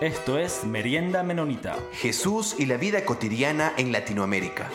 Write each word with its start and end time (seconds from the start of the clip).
Esto 0.00 0.38
es 0.38 0.64
Merienda 0.64 1.22
Menonita. 1.22 1.76
Jesús 1.92 2.56
y 2.58 2.64
la 2.64 2.78
vida 2.78 3.04
cotidiana 3.04 3.72
en 3.76 3.92
Latinoamérica. 3.92 4.70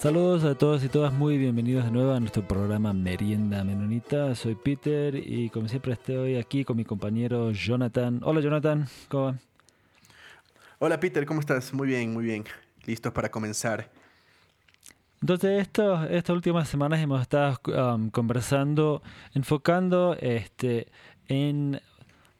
Saludos 0.00 0.42
a 0.42 0.56
todos 0.56 0.82
y 0.82 0.88
todas, 0.88 1.12
muy 1.12 1.38
bienvenidos 1.38 1.84
de 1.84 1.92
nuevo 1.92 2.10
a 2.12 2.18
nuestro 2.18 2.42
programa 2.42 2.92
Merienda 2.92 3.62
Menonita. 3.62 4.34
Soy 4.34 4.56
Peter 4.56 5.14
y 5.14 5.48
como 5.50 5.68
siempre 5.68 5.92
estoy 5.92 6.38
aquí 6.38 6.64
con 6.64 6.76
mi 6.76 6.84
compañero 6.84 7.52
Jonathan. 7.52 8.20
Hola 8.24 8.40
Jonathan, 8.40 8.88
¿cómo 9.08 9.26
va? 9.26 9.38
Hola 10.80 10.98
Peter, 10.98 11.24
¿cómo 11.24 11.38
estás? 11.38 11.72
Muy 11.72 11.86
bien, 11.86 12.12
muy 12.12 12.24
bien. 12.24 12.42
Listos 12.84 13.12
para 13.12 13.30
comenzar. 13.30 13.88
Entonces, 15.20 15.62
esto, 15.62 16.02
estas 16.06 16.34
últimas 16.34 16.68
semanas 16.68 16.98
hemos 16.98 17.22
estado 17.22 17.60
um, 17.94 18.10
conversando, 18.10 19.02
enfocando 19.34 20.16
este, 20.20 20.88
en 21.28 21.80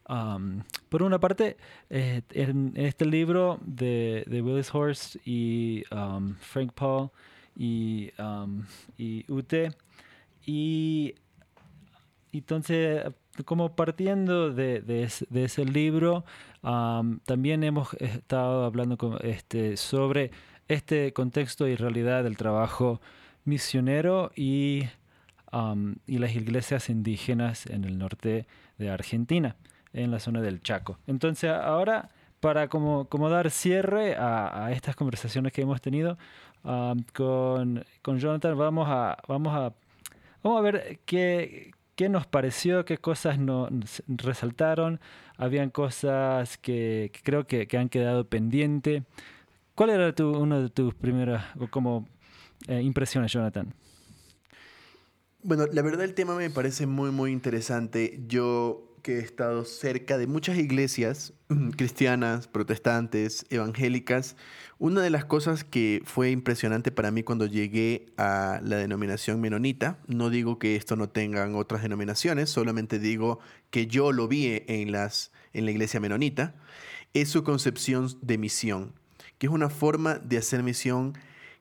Por 0.05 1.03
una 1.03 1.19
parte, 1.21 1.57
eh, 1.91 2.23
en 2.31 2.73
este 2.77 3.07
libro 3.07 3.59
de, 3.65 4.25
Willis 4.29 4.75
Horst 4.75 5.17
y 5.25 5.85
Frank 6.41 6.73
Paul 6.75 7.11
y, 7.57 8.11
um, 8.19 8.65
y 8.99 9.25
Ute, 9.31 9.71
y 10.45 11.15
entonces, 12.33 13.05
como 13.45 13.77
partiendo 13.77 14.51
de, 14.51 15.05
ese, 15.05 15.65
libro, 15.65 16.25
también 16.63 17.63
hemos 17.63 17.95
estado 17.95 18.65
hablando 18.65 19.19
este, 19.23 19.77
sobre 19.77 20.31
este 20.69 21.13
contexto 21.13 21.69
y 21.69 21.77
realidad 21.77 22.25
del 22.25 22.37
trabajo 22.37 23.01
misionero 23.45 24.33
y, 24.35 24.85
y 26.07 26.19
las 26.19 26.35
iglesias 26.35 26.89
indígenas 26.89 27.67
en 27.67 27.85
el 27.85 27.99
norte 27.99 28.47
de 28.79 28.91
Argentina 28.91 29.57
en 29.93 30.11
la 30.11 30.19
zona 30.19 30.41
del 30.41 30.63
Chaco. 30.63 30.99
Entonces 31.07 31.51
ahora, 31.51 32.11
para 32.41 32.69
como, 32.69 33.07
como 33.07 33.29
dar 33.31 33.51
cierre 33.51 34.17
a, 34.17 34.71
estas 34.73 34.97
conversaciones 34.97 35.53
que 35.53 35.63
hemos 35.63 35.81
tenido 35.81 36.19
con, 37.13 37.85
con, 38.03 38.19
Jonathan, 38.19 38.57
vamos 38.57 38.89
a, 38.89 39.19
vamos 39.29 39.55
a, 39.55 39.73
vamos 40.43 40.59
a 40.59 40.63
ver 40.63 41.01
qué, 41.05 41.73
qué 41.97 42.09
nos 42.09 42.27
pareció, 42.27 42.85
qué 42.85 42.99
cosas 42.99 43.39
nos 43.39 44.03
resaltaron. 44.09 45.01
Habían 45.37 45.71
cosas 45.71 46.59
que, 46.59 47.11
creo 47.23 47.47
que, 47.47 47.67
que, 47.67 47.79
han 47.79 47.89
quedado 47.89 48.29
pendientes. 48.29 49.03
¿Cuál 49.75 49.91
era 49.91 50.15
tu, 50.15 50.31
una 50.31 50.61
de 50.61 50.69
tus 50.69 50.95
primeras 50.95 51.45
como, 51.71 52.07
eh, 52.69 52.81
impresiones, 52.83 53.33
Jonathan? 53.33 53.75
Bueno, 55.43 55.67
la 55.73 55.83
verdad 55.83 56.05
el 56.05 56.15
tema 56.15 56.37
me 56.37 56.51
parece 56.51 56.87
muy, 56.87 57.11
muy 57.11 57.33
interesante. 57.33 58.23
Yo 58.29 58.92
que 59.03 59.17
he 59.17 59.21
estado 59.21 59.65
cerca 59.65 60.17
de 60.17 60.27
muchas 60.27 60.57
iglesias 60.57 61.35
cristianas, 61.77 62.47
protestantes, 62.47 63.45
evangélicas, 63.51 64.37
una 64.79 65.03
de 65.03 65.11
las 65.11 65.25
cosas 65.25 65.65
que 65.65 66.03
fue 66.05 66.31
impresionante 66.31 66.91
para 66.91 67.11
mí 67.11 67.23
cuando 67.23 67.47
llegué 67.47 68.07
a 68.17 68.61
la 68.65 68.77
denominación 68.77 69.41
menonita, 69.41 69.99
no 70.07 70.31
digo 70.31 70.59
que 70.59 70.77
esto 70.77 70.97
no 70.97 71.09
tengan 71.09 71.55
otras 71.55 71.83
denominaciones, 71.83 72.51
solamente 72.51 72.99
digo 72.99 73.41
que 73.71 73.87
yo 73.87 74.13
lo 74.13 74.29
vi 74.29 74.63
en, 74.67 74.93
las, 74.93 75.33
en 75.53 75.65
la 75.65 75.73
iglesia 75.73 76.01
menonita, 76.01 76.55
es 77.15 77.29
su 77.29 77.45
concepción 77.45 78.09
de 78.23 78.39
misión, 78.39 78.93
que 79.39 79.47
es 79.47 79.53
una 79.53 79.69
forma 79.69 80.19
de 80.19 80.39
hacer 80.39 80.63
misión 80.63 81.15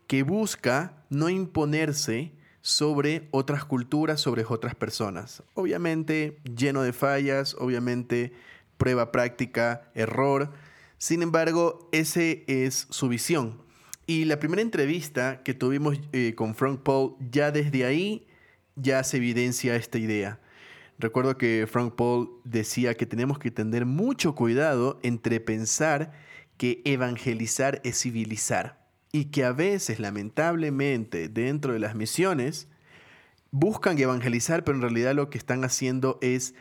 que 0.08 0.24
busca 0.24 1.04
no 1.10 1.30
imponerse, 1.30 2.32
sobre 2.62 3.28
otras 3.32 3.66
culturas, 3.66 4.22
sobre 4.22 4.46
otras 4.48 4.76
personas. 4.76 5.44
Obviamente 5.54 6.38
lleno 6.56 6.84
de 6.84 6.94
fallas, 6.94 7.56
obviamente 7.60 8.34
prueba 8.78 9.12
práctica, 9.12 9.92
error. 9.96 10.52
Sin 10.98 11.22
embargo, 11.22 11.90
ese 11.92 12.44
es 12.48 12.88
su 12.90 13.08
visión. 13.10 13.62
Y 14.08 14.26
la 14.26 14.40
primera 14.40 14.62
entrevista 14.62 15.42
que 15.44 15.54
tuvimos 15.54 16.00
eh, 16.12 16.34
con 16.36 16.56
Frank 16.56 16.82
Paul, 16.82 17.16
ya 17.32 17.52
desde 17.52 17.86
ahí 17.86 18.28
ya 18.76 19.04
se 19.04 19.18
evidencia 19.18 19.76
esta 19.76 19.98
idea. 19.98 20.40
Recuerdo 21.00 21.38
que 21.38 21.68
Frank 21.70 21.96
Paul 21.96 22.30
decía 22.44 22.96
que 22.96 23.06
tenemos 23.06 23.40
que 23.40 23.52
tener 23.52 23.86
mucho 23.86 24.36
cuidado 24.36 25.00
entre 25.02 25.40
pensar 25.40 26.12
que 26.58 26.82
evangelizar 26.86 27.82
es 27.84 28.00
civilizar 28.00 28.81
y 29.12 29.26
que 29.26 29.44
a 29.44 29.52
veces, 29.52 30.00
lamentablemente, 30.00 31.28
dentro 31.28 31.74
de 31.74 31.80
las 31.80 31.96
misiones, 31.96 32.68
buscan 33.52 33.98
evangelizar, 33.98 34.64
pero 34.64 34.78
en 34.78 34.82
realidad 34.82 35.14
lo 35.14 35.30
que 35.30 35.38
están 35.38 35.64
haciendo 35.64 36.18
es 36.22 36.56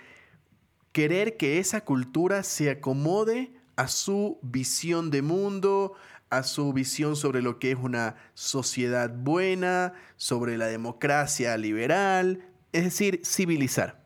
querer 0.92 1.36
que 1.36 1.58
esa 1.58 1.84
cultura 1.84 2.42
se 2.42 2.70
acomode 2.70 3.52
a 3.76 3.86
su 3.86 4.38
visión 4.42 5.10
de 5.10 5.22
mundo, 5.22 5.94
a 6.28 6.42
su 6.42 6.72
visión 6.72 7.16
sobre 7.16 7.42
lo 7.42 7.58
que 7.58 7.72
es 7.72 7.78
una 7.80 8.16
sociedad 8.34 9.10
buena, 9.10 9.94
sobre 10.16 10.58
la 10.58 10.66
democracia 10.66 11.56
liberal, 11.56 12.44
es 12.72 12.84
decir, 12.84 13.20
civilizar 13.24 13.99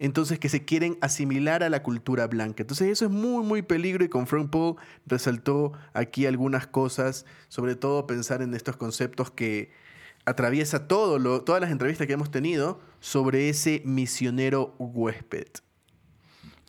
entonces 0.00 0.38
que 0.38 0.48
se 0.48 0.64
quieren 0.64 0.98
asimilar 1.02 1.62
a 1.62 1.68
la 1.68 1.82
cultura 1.82 2.26
blanca. 2.26 2.62
Entonces 2.62 2.88
eso 2.88 3.04
es 3.04 3.10
muy, 3.10 3.44
muy 3.44 3.62
peligro 3.62 4.02
y 4.02 4.08
con 4.08 4.26
Frank 4.26 4.50
Paul 4.50 4.76
resaltó 5.06 5.72
aquí 5.92 6.26
algunas 6.26 6.66
cosas, 6.66 7.26
sobre 7.48 7.76
todo 7.76 8.06
pensar 8.06 8.40
en 8.40 8.54
estos 8.54 8.76
conceptos 8.76 9.30
que 9.30 9.70
atraviesa 10.24 10.88
todo 10.88 11.18
lo, 11.18 11.42
todas 11.42 11.60
las 11.60 11.70
entrevistas 11.70 12.06
que 12.06 12.14
hemos 12.14 12.30
tenido 12.30 12.80
sobre 12.98 13.50
ese 13.50 13.82
misionero 13.84 14.74
huésped. 14.78 15.48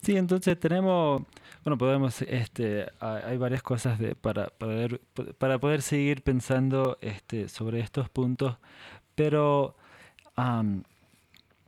Sí, 0.01 0.17
entonces 0.17 0.59
tenemos, 0.59 1.23
bueno, 1.63 1.77
podemos, 1.77 2.21
este, 2.23 2.87
hay 2.99 3.37
varias 3.37 3.63
cosas 3.63 3.97
de, 3.97 4.13
para, 4.15 4.47
para, 4.49 4.97
para 5.37 5.59
poder 5.59 5.81
seguir 5.81 6.21
pensando 6.21 6.97
este, 7.01 7.47
sobre 7.47 7.79
estos 7.79 8.09
puntos, 8.09 8.57
pero 9.15 9.77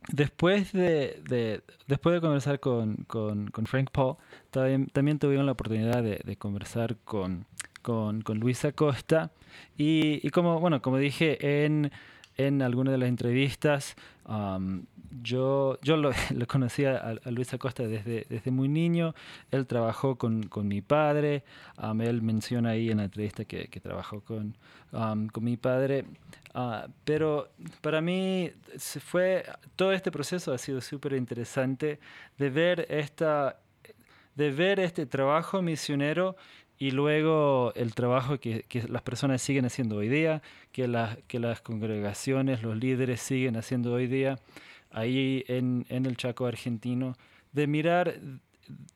Después 0.08 0.72
de, 0.72 1.62
después 1.86 2.14
de 2.14 2.20
conversar 2.20 2.60
con, 2.60 3.06
Frank 3.64 3.90
Paul, 3.90 4.16
también, 4.50 4.86
también 4.88 5.18
tuvimos 5.18 5.46
la 5.46 5.52
oportunidad 5.52 6.02
de, 6.02 6.36
conversar 6.36 6.96
con, 7.04 7.46
con, 7.82 8.22
Luis 8.38 8.64
Acosta. 8.64 9.32
Y, 9.76 10.28
como, 10.30 10.60
bueno, 10.60 10.82
como 10.82 10.98
dije 10.98 11.64
en, 11.64 11.90
en 12.36 12.62
alguna 12.62 12.92
de 12.92 12.98
las 12.98 13.08
entrevistas, 13.08 13.96
um, 14.26 14.84
yo, 15.22 15.78
yo 15.82 15.96
lo, 15.96 16.10
conocía 16.48 16.96
a, 16.96 17.30
Luis 17.30 17.52
Acosta 17.54 17.86
desde, 17.86 18.26
desde 18.28 18.50
muy 18.50 18.68
niño. 18.68 19.14
Él 19.50 19.66
trabajó 19.66 20.16
con, 20.16 20.48
mi 20.62 20.80
padre. 20.80 21.44
Um, 21.82 22.00
él 22.00 22.22
menciona 22.22 22.70
ahí 22.70 22.90
en 22.90 22.98
la 22.98 23.04
entrevista 23.04 23.44
que, 23.44 23.68
que 23.68 23.80
trabajó 23.80 24.20
con, 24.20 24.56
um, 24.92 25.28
con 25.28 25.44
mi 25.44 25.56
padre. 25.56 26.04
Ah, 26.56 26.86
pero 27.04 27.50
para 27.80 28.00
mí 28.00 28.48
se 28.76 29.00
fue, 29.00 29.44
todo 29.74 29.92
este 29.92 30.12
proceso 30.12 30.52
ha 30.52 30.58
sido 30.58 30.80
súper 30.80 31.14
interesante 31.14 31.98
de 32.38 32.48
ver, 32.48 32.86
esta, 32.88 33.58
de 34.36 34.52
ver 34.52 34.78
este 34.78 35.04
trabajo 35.04 35.62
misionero 35.62 36.36
y 36.78 36.90
luego 36.90 37.72
el 37.76 37.94
trabajo 37.94 38.38
que, 38.38 38.64
que, 38.68 38.82
las 38.88 39.02
personas 39.02 39.42
siguen 39.42 39.64
haciendo 39.64 39.96
hoy 39.96 40.08
día, 40.08 40.42
que, 40.72 40.88
las 40.88 41.18
que 41.28 41.38
las 41.38 41.60
congregaciones, 41.60 42.62
los 42.62 42.76
líderes 42.76 43.20
siguen 43.20 43.56
haciendo 43.56 43.92
hoy 43.92 44.06
día, 44.06 44.38
ahí 44.90 45.44
en, 45.48 45.86
en 45.88 46.06
el 46.06 46.16
Chaco 46.16 46.46
argentino, 46.46 47.16
de 47.52 47.66
mirar 47.66 48.14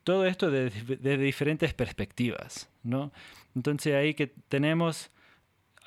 todo 0.03 0.25
esto 0.25 0.49
desde 0.49 0.97
de 0.97 1.17
diferentes 1.17 1.73
perspectivas, 1.73 2.69
¿no? 2.83 3.11
Entonces 3.55 3.93
ahí 3.95 4.13
que 4.13 4.27
tenemos 4.27 5.11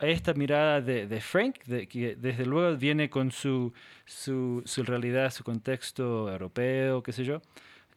esta 0.01 0.35
mirada 0.35 0.81
de, 0.81 1.21
Frank, 1.21 1.63
de, 1.65 1.87
que 1.87 2.17
desde 2.17 2.45
luego 2.45 2.77
viene 2.77 3.09
con 3.09 3.31
su, 3.31 3.73
su, 4.05 4.62
su, 4.65 4.83
realidad, 4.83 5.33
su 5.33 5.45
contexto 5.45 6.31
europeo, 6.31 7.03
qué 7.03 7.12
sé 7.12 7.25
yo. 7.25 7.41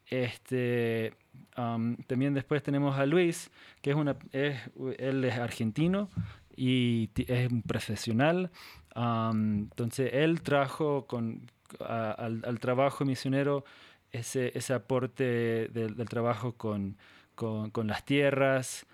Este, 0.08 1.14
um, 1.56 1.96
también 2.06 2.34
después 2.34 2.62
tenemos 2.62 2.98
a 2.98 3.06
Luis, 3.06 3.50
que 3.82 3.90
es 3.90 3.96
una, 3.96 4.16
es, 4.32 4.58
él 4.98 5.24
es 5.24 5.36
argentino 5.36 6.08
y 6.56 7.10
es 7.16 7.50
un 7.50 7.62
profesional. 7.62 8.50
Um, 8.94 9.62
entonces, 9.62 10.10
él 10.12 10.42
trajo 10.42 11.06
con, 11.06 11.50
al, 11.80 12.58
trabajo 12.60 13.04
misionero 13.04 13.64
ese, 14.12 14.56
ese 14.56 14.72
aporte 14.74 15.68
del, 15.68 15.96
trabajo 16.08 16.52
con, 16.52 16.96
con, 17.34 17.70
con 17.70 17.86
las 17.86 18.04
tierras, 18.04 18.86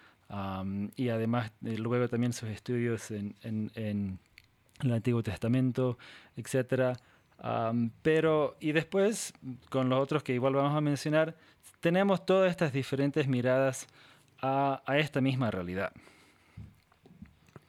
y 0.96 1.08
además 1.10 1.52
eh, 1.64 1.76
luego 1.76 2.08
también 2.08 2.32
sus 2.32 2.48
estudios 2.48 3.10
en, 3.10 3.34
en, 3.42 4.18
el 4.82 4.92
Antiguo 4.92 5.22
Testamento, 5.22 5.98
pero, 8.02 8.56
y 8.60 8.72
después, 8.72 9.34
con 9.68 9.88
los 9.88 10.00
otros 10.00 10.22
que 10.22 10.32
igual 10.34 10.54
vamos 10.54 10.76
a 10.76 10.80
mencionar, 10.80 11.36
tenemos 11.80 12.24
todas 12.24 12.50
estas 12.50 12.72
diferentes 12.72 13.26
miradas 13.26 13.86
a, 14.40 14.82
a 14.86 14.98
esta 14.98 15.20
misma 15.20 15.50
realidad. 15.50 15.92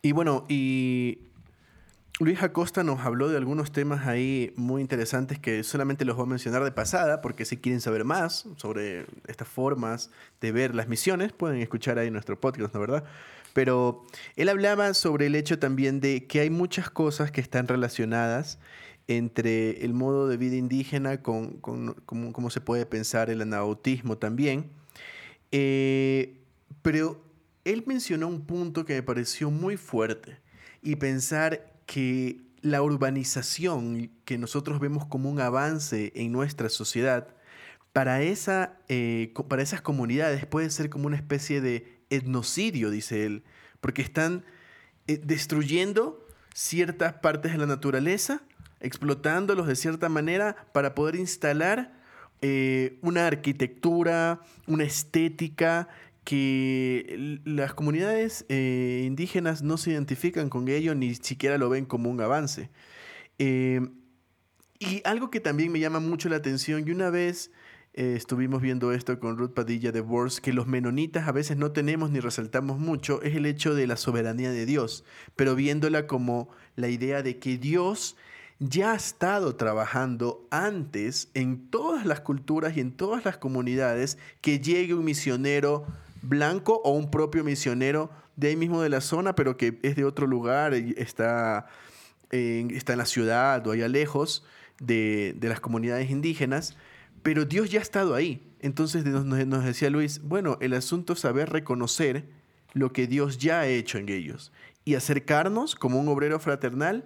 Y 0.02 0.12
bueno, 0.12 0.46
y 0.50 1.20
Luis 2.20 2.44
Acosta 2.44 2.84
nos 2.84 3.00
habló 3.00 3.30
de 3.30 3.38
algunos 3.38 3.72
temas 3.72 4.06
ahí 4.06 4.54
muy 4.56 4.82
interesantes 4.82 5.40
que 5.40 5.64
solamente 5.64 6.06
los 6.06 6.16
voy 6.16 6.26
a 6.26 6.30
mencionar 6.30 6.64
de 6.64 6.72
pasada, 6.72 7.22
porque 7.22 7.44
si 7.44 7.58
quieren 7.58 7.82
saber 7.82 8.06
más 8.06 8.46
sobre 8.58 9.08
estas 9.28 9.48
formas 9.48 10.12
de 10.40 10.52
ver 10.52 10.76
las 10.76 10.88
misiones, 10.88 11.34
pueden 11.34 11.60
escuchar 11.60 11.98
ahí 11.98 12.12
nuestro 12.12 12.40
podcast, 12.40 12.74
¿no 12.74 12.80
verdad? 12.80 13.04
Pero 13.54 14.04
él 14.36 14.50
hablaba 14.50 14.94
sobre 14.94 15.26
el 15.26 15.36
hecho 15.36 15.58
también 15.58 16.02
de 16.02 16.28
que 16.28 16.42
hay 16.42 16.52
muchas 16.52 16.92
cosas 16.92 17.32
que 17.32 17.42
están 17.42 17.68
relacionadas 17.68 18.60
entre 19.08 19.84
el 19.84 19.94
modo 19.94 20.28
de 20.28 20.38
vida 20.38 20.56
indígena 20.56 21.22
con, 21.22 21.58
cómo 21.58 22.50
se 22.50 22.62
puede 22.62 22.86
pensar 22.86 23.30
el 23.30 23.42
anabautismo 23.42 24.18
también. 24.18 24.70
Eh, 25.52 26.40
pero 26.82 27.22
él 27.66 27.84
mencionó 27.86 28.28
un 28.28 28.46
punto 28.46 28.86
que 28.86 28.96
me 28.96 29.04
pareció 29.04 29.52
muy 29.52 29.78
fuerte 29.78 30.38
y 30.82 30.96
pensar 30.96 31.74
que 31.86 32.42
la 32.62 32.82
urbanización 32.82 34.10
que 34.26 34.38
nosotros 34.38 34.80
vemos 34.80 35.06
como 35.06 35.30
un 35.30 35.40
avance 35.40 36.12
en 36.16 36.32
nuestra 36.32 36.70
sociedad, 36.70 37.28
para, 37.92 38.24
esa, 38.24 38.78
eh, 38.90 39.34
para 39.48 39.62
esas 39.62 39.82
comunidades 39.82 40.46
puede 40.48 40.70
ser 40.72 40.90
como 40.90 41.08
una 41.08 41.16
especie 41.16 41.62
de 41.62 42.00
etnocidio, 42.10 42.90
dice 42.90 43.26
él, 43.26 43.44
porque 43.82 44.02
están 44.02 44.44
eh, 45.08 45.22
destruyendo 45.24 46.28
ciertas 46.54 47.14
partes 47.14 47.52
de 47.52 47.58
la 47.58 47.68
naturaleza, 47.68 48.42
explotándolos 48.84 49.66
de 49.66 49.76
cierta 49.76 50.10
manera 50.10 50.68
para 50.74 50.94
poder 50.94 51.16
instalar 51.16 51.94
eh, 52.42 53.00
una 53.02 53.26
arquitectura, 53.26 54.42
una 54.68 54.84
estética 54.84 55.88
que 56.26 57.40
las 57.46 57.74
comunidades 57.74 58.46
eh, 58.50 59.04
indígenas 59.06 59.64
no 59.64 59.78
se 59.78 59.92
identifican 59.92 60.50
con 60.50 60.68
ello 60.68 60.94
ni 60.96 61.16
siquiera 61.16 61.58
lo 61.58 61.70
ven 61.70 61.86
como 61.86 62.10
un 62.10 62.20
avance. 62.22 62.70
Eh, 63.40 63.88
y 64.80 65.02
algo 65.06 65.32
que 65.32 65.40
también 65.40 65.72
me 65.72 65.80
llama 65.80 66.02
mucho 66.02 66.28
la 66.28 66.36
atención, 66.36 66.86
y 66.86 66.92
una 66.92 67.10
vez 67.10 67.52
estuvimos 67.94 68.62
viendo 68.62 68.92
esto 68.92 69.20
con 69.20 69.38
Ruth 69.38 69.54
Padilla 69.54 69.92
de 69.92 70.02
Wars, 70.02 70.42
que 70.42 70.52
los 70.52 70.68
menonitas 70.68 71.28
a 71.28 71.32
veces 71.32 71.58
no 71.58 71.72
tenemos 71.72 72.10
ni 72.10 72.20
resaltamos 72.20 72.80
mucho, 72.80 73.22
es 73.22 73.36
el 73.36 73.46
hecho 73.46 73.76
de 73.76 73.88
la 73.88 73.98
soberanía 73.98 74.52
de 74.52 74.66
Dios, 74.66 75.06
pero 75.36 75.56
viéndola 75.56 76.08
como 76.08 76.50
la 76.76 76.90
idea 76.90 77.22
de 77.22 77.38
que 77.38 77.58
Dios 77.58 78.18
ya 78.70 78.94
ha 78.94 78.96
estado 78.96 79.56
trabajando 79.56 80.48
antes 80.50 81.30
en 81.34 81.70
todas 81.70 82.06
las 82.06 82.22
culturas 82.22 82.78
y 82.78 82.80
en 82.80 82.92
todas 82.92 83.26
las 83.26 83.38
comunidades 83.38 84.18
que 84.40 84.60
llegue 84.60 84.94
un 84.94 85.04
misionero 85.04 85.86
blanco 86.22 86.82
o 86.86 86.92
un 86.92 87.12
propio 87.12 87.44
misionero 87.44 88.10
de 88.38 88.50
ahí 88.50 88.56
mismo 88.56 88.82
de 88.82 88.90
la 88.90 89.02
zona, 89.02 89.36
pero 89.36 89.58
que 89.58 89.80
es 89.84 89.96
de 89.98 90.06
otro 90.06 90.28
lugar, 90.28 90.74
está 90.74 91.68
en, 92.32 92.72
está 92.72 92.94
en 92.94 93.00
la 93.00 93.06
ciudad 93.06 93.66
o 93.68 93.72
allá 93.72 93.88
lejos 93.90 94.46
de, 94.80 95.36
las 95.42 95.60
comunidades 95.60 96.10
indígenas, 96.10 96.78
pero 97.22 97.44
Dios 97.44 97.70
ya 97.70 97.80
ha 97.80 97.84
estado 97.84 98.16
ahí. 98.16 98.50
Entonces 98.62 99.04
nos, 99.04 99.26
nos 99.26 99.66
decía 99.66 99.90
Luis, 99.90 100.22
bueno, 100.24 100.58
el 100.62 100.74
asunto 100.74 101.14
es 101.14 101.20
saber 101.20 101.50
reconocer 101.50 102.26
lo 102.72 102.94
que 102.94 103.08
Dios 103.08 103.38
ya 103.40 103.60
ha 103.60 103.68
hecho 103.68 103.98
en 103.98 104.08
ellos 104.08 104.54
y 104.86 104.96
acercarnos 104.96 105.76
como 105.76 106.00
un 106.00 106.08
obrero 106.08 106.40
fraternal 106.40 107.04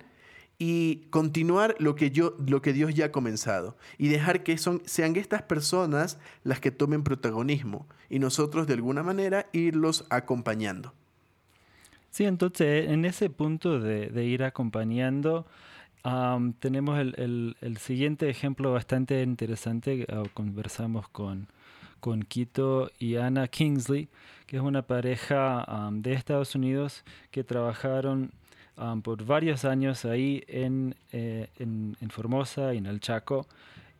y 0.59 1.07
continuar 1.11 1.75
lo 1.79 1.95
que, 1.95 2.09
yo, 2.09 2.35
lo 2.45 2.61
que 2.61 2.73
Dios 2.73 2.95
ya 2.95 3.05
ha 3.05 3.11
comenzado 3.11 3.77
y 3.97 4.07
dejar 4.07 4.43
que 4.43 4.57
son, 4.57 4.81
sean 4.85 5.15
estas 5.15 5.43
personas 5.43 6.19
las 6.43 6.59
que 6.59 6.71
tomen 6.71 7.03
protagonismo 7.03 7.87
y 8.09 8.19
nosotros 8.19 8.65
de 8.65 8.73
alguna 8.73 9.03
manera 9.03 9.47
irlos 9.51 10.05
acompañando. 10.09 10.93
Sí, 12.09 12.25
entonces 12.25 12.89
en 12.89 13.05
ese 13.05 13.29
punto 13.29 13.79
de, 13.79 14.25
ir 14.25 14.43
acompañando, 14.43 15.45
tenemos 16.59 16.99
el, 16.99 17.77
siguiente 17.79 18.29
ejemplo 18.29 18.73
bastante 18.73 19.21
interesante. 19.21 20.07
Ah, 20.09 20.23
conversamos 20.33 21.07
con, 21.09 21.47
con 21.99 22.23
Quito 22.23 22.89
y 22.97 23.17
Anna 23.17 23.47
Kingsley, 23.47 24.09
que 24.47 24.57
es 24.57 24.63
una 24.63 24.81
pareja 24.81 25.91
de 25.91 26.13
Estados 26.13 26.55
Unidos 26.55 27.03
que 27.29 27.43
trabajaron 27.43 28.31
Um, 28.79 29.01
por 29.01 29.25
varios 29.25 29.65
años 29.65 30.05
ahí 30.05 30.43
en, 30.47 30.93
eh, 31.11 31.47
en, 31.57 31.97
en, 31.99 32.09
Formosa 32.11 32.75
y 32.75 32.77
en 32.77 32.85
el 32.85 32.99
Chaco. 32.99 33.47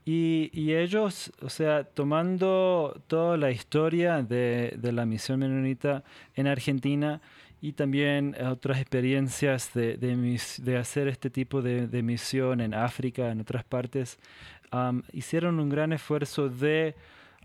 Y, 0.05 0.51
y, 0.53 0.75
ellos, 0.75 1.31
o 1.41 1.49
sea, 1.49 1.83
tomando 1.83 3.01
toda 3.07 3.37
la 3.37 3.49
historia 3.49 4.21
de, 4.21 4.75
de 4.77 4.91
la 4.91 5.07
misión 5.07 5.39
menonita 5.39 6.03
en 6.35 6.45
Argentina 6.45 7.21
y 7.59 7.73
también 7.73 8.35
otras 8.45 8.79
experiencias 8.79 9.73
de, 9.73 9.97
de, 9.97 10.39
de 10.59 10.77
hacer 10.77 11.07
este 11.07 11.31
tipo 11.31 11.63
de, 11.63 12.03
misión 12.03 12.61
en 12.61 12.75
África, 12.75 13.31
en 13.31 13.41
otras 13.41 13.63
partes, 13.63 14.19
um, 14.71 15.01
hicieron 15.11 15.59
un 15.59 15.69
gran 15.69 15.91
esfuerzo 15.91 16.49
de 16.49 16.95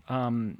um, 0.07 0.55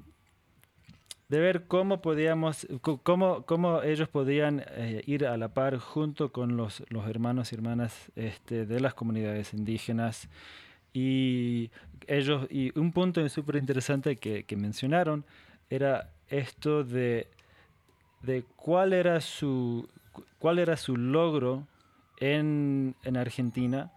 de 1.34 1.40
ver 1.40 1.64
cómo 1.66 2.00
podíamos, 2.00 2.68
cómo, 3.02 3.42
cómo 3.48 3.82
ellos 3.82 4.08
podían 4.08 4.64
eh, 4.68 5.02
ir 5.08 5.26
a 5.26 5.36
la 5.36 5.48
par 5.48 5.80
junto 5.80 6.32
con 6.32 6.58
los, 6.58 6.84
los 6.90 7.08
hermanos 7.08 7.52
y 7.52 7.56
hermanas 7.56 8.12
este, 8.16 8.68
de 8.68 8.80
las 8.80 8.94
comunidades 8.94 9.52
indígenas. 9.56 10.30
Y 10.94 11.72
ellos, 12.06 12.46
y 12.52 12.78
un 12.78 12.92
punto 12.92 13.28
súper 13.30 13.56
interesante 13.56 14.18
que, 14.18 14.44
que, 14.44 14.56
mencionaron 14.56 15.26
era 15.72 16.12
esto 16.28 16.84
de, 16.84 17.26
de 18.22 18.44
cuál 18.56 18.94
era 18.94 19.20
su 19.20 19.90
cuál 20.38 20.60
era 20.60 20.78
su 20.78 20.96
logro 20.98 21.66
en, 22.20 22.94
en 23.04 23.18
Argentina 23.18 23.92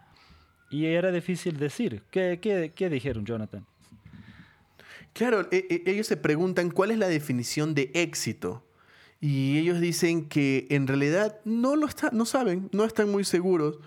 y 0.71 0.85
era 0.85 1.11
difícil 1.11 1.57
decir. 1.59 2.01
¿Qué, 2.09 2.39
qué, 2.41 2.71
qué 2.73 2.89
dijeron, 2.89 3.27
Jonathan? 3.27 3.63
Claro, 5.13 5.47
e, 5.51 5.65
e, 5.69 5.91
ellos 5.91 6.07
se 6.07 6.17
preguntan 6.17 6.69
cuál 6.69 6.91
es 6.91 6.97
la 6.97 7.07
definición 7.07 7.73
de 7.73 7.91
éxito. 7.93 8.63
Y 9.19 9.57
ellos 9.57 9.79
dicen 9.79 10.27
que 10.27 10.67
en 10.69 10.87
realidad 10.87 11.39
no 11.43 11.75
lo 11.75 11.87
no 12.11 12.25
saben, 12.25 12.69
no 12.71 12.85
están 12.85 13.09
muy 13.09 13.23
seguros, 13.23 13.79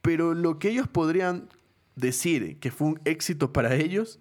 pero 0.00 0.34
lo 0.34 0.58
que 0.60 0.70
ellos 0.70 0.86
podrían 0.86 1.48
decir 1.96 2.60
que 2.60 2.70
fue 2.70 2.88
un 2.88 3.00
éxito 3.04 3.52
para 3.52 3.74
ellos 3.74 4.20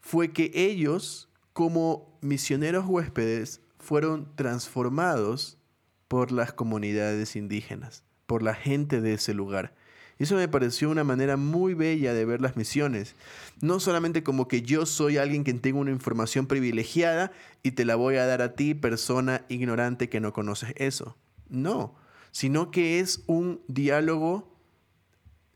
fue 0.00 0.32
que 0.32 0.50
ellos, 0.54 1.30
como 1.54 2.18
misioneros 2.20 2.84
huéspedes, 2.86 3.62
fueron 3.78 4.28
transformados 4.36 5.58
por 6.08 6.30
las 6.30 6.52
comunidades 6.52 7.36
indígenas, 7.36 8.04
por 8.26 8.42
la 8.42 8.54
gente 8.54 9.00
de 9.00 9.14
ese 9.14 9.32
lugar. 9.32 9.74
Eso 10.22 10.36
me 10.36 10.46
pareció 10.46 10.88
una 10.88 11.02
manera 11.02 11.36
muy 11.36 11.74
bella 11.74 12.14
de 12.14 12.24
ver 12.24 12.40
las 12.40 12.56
misiones. 12.56 13.16
No 13.60 13.80
solamente 13.80 14.22
como 14.22 14.46
que 14.46 14.62
yo 14.62 14.86
soy 14.86 15.16
alguien 15.16 15.42
que 15.42 15.52
tengo 15.52 15.80
una 15.80 15.90
información 15.90 16.46
privilegiada 16.46 17.32
y 17.64 17.72
te 17.72 17.84
la 17.84 17.96
voy 17.96 18.14
a 18.14 18.26
dar 18.26 18.40
a 18.40 18.54
ti, 18.54 18.74
persona 18.74 19.44
ignorante 19.48 20.08
que 20.08 20.20
no 20.20 20.32
conoces 20.32 20.74
eso. 20.76 21.16
No, 21.48 21.96
sino 22.30 22.70
que 22.70 23.00
es 23.00 23.24
un 23.26 23.62
diálogo, 23.66 24.56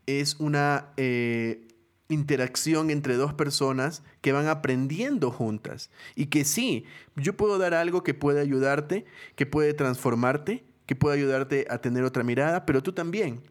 es 0.05 0.35
una 0.37 0.89
eh, 0.97 1.65
interacción 2.09 2.89
entre 2.89 3.15
dos 3.15 3.33
personas 3.33 4.03
que 4.19 4.33
van 4.33 4.49
aprendiendo 4.49 5.31
juntas. 5.31 5.91
Y 6.13 6.25
que 6.25 6.43
sí, 6.43 6.83
yo 7.15 7.37
puedo 7.37 7.57
dar 7.57 7.73
algo 7.73 8.03
que 8.03 8.13
puede 8.13 8.41
ayudarte, 8.41 9.05
que 9.37 9.45
puede 9.45 9.73
transformarte, 9.73 10.65
que 10.85 10.97
puede 10.97 11.15
ayudarte 11.15 11.67
a 11.69 11.77
tener 11.77 12.03
otra 12.03 12.25
mirada, 12.25 12.65
pero 12.65 12.83
tú 12.83 12.91
también 12.91 13.43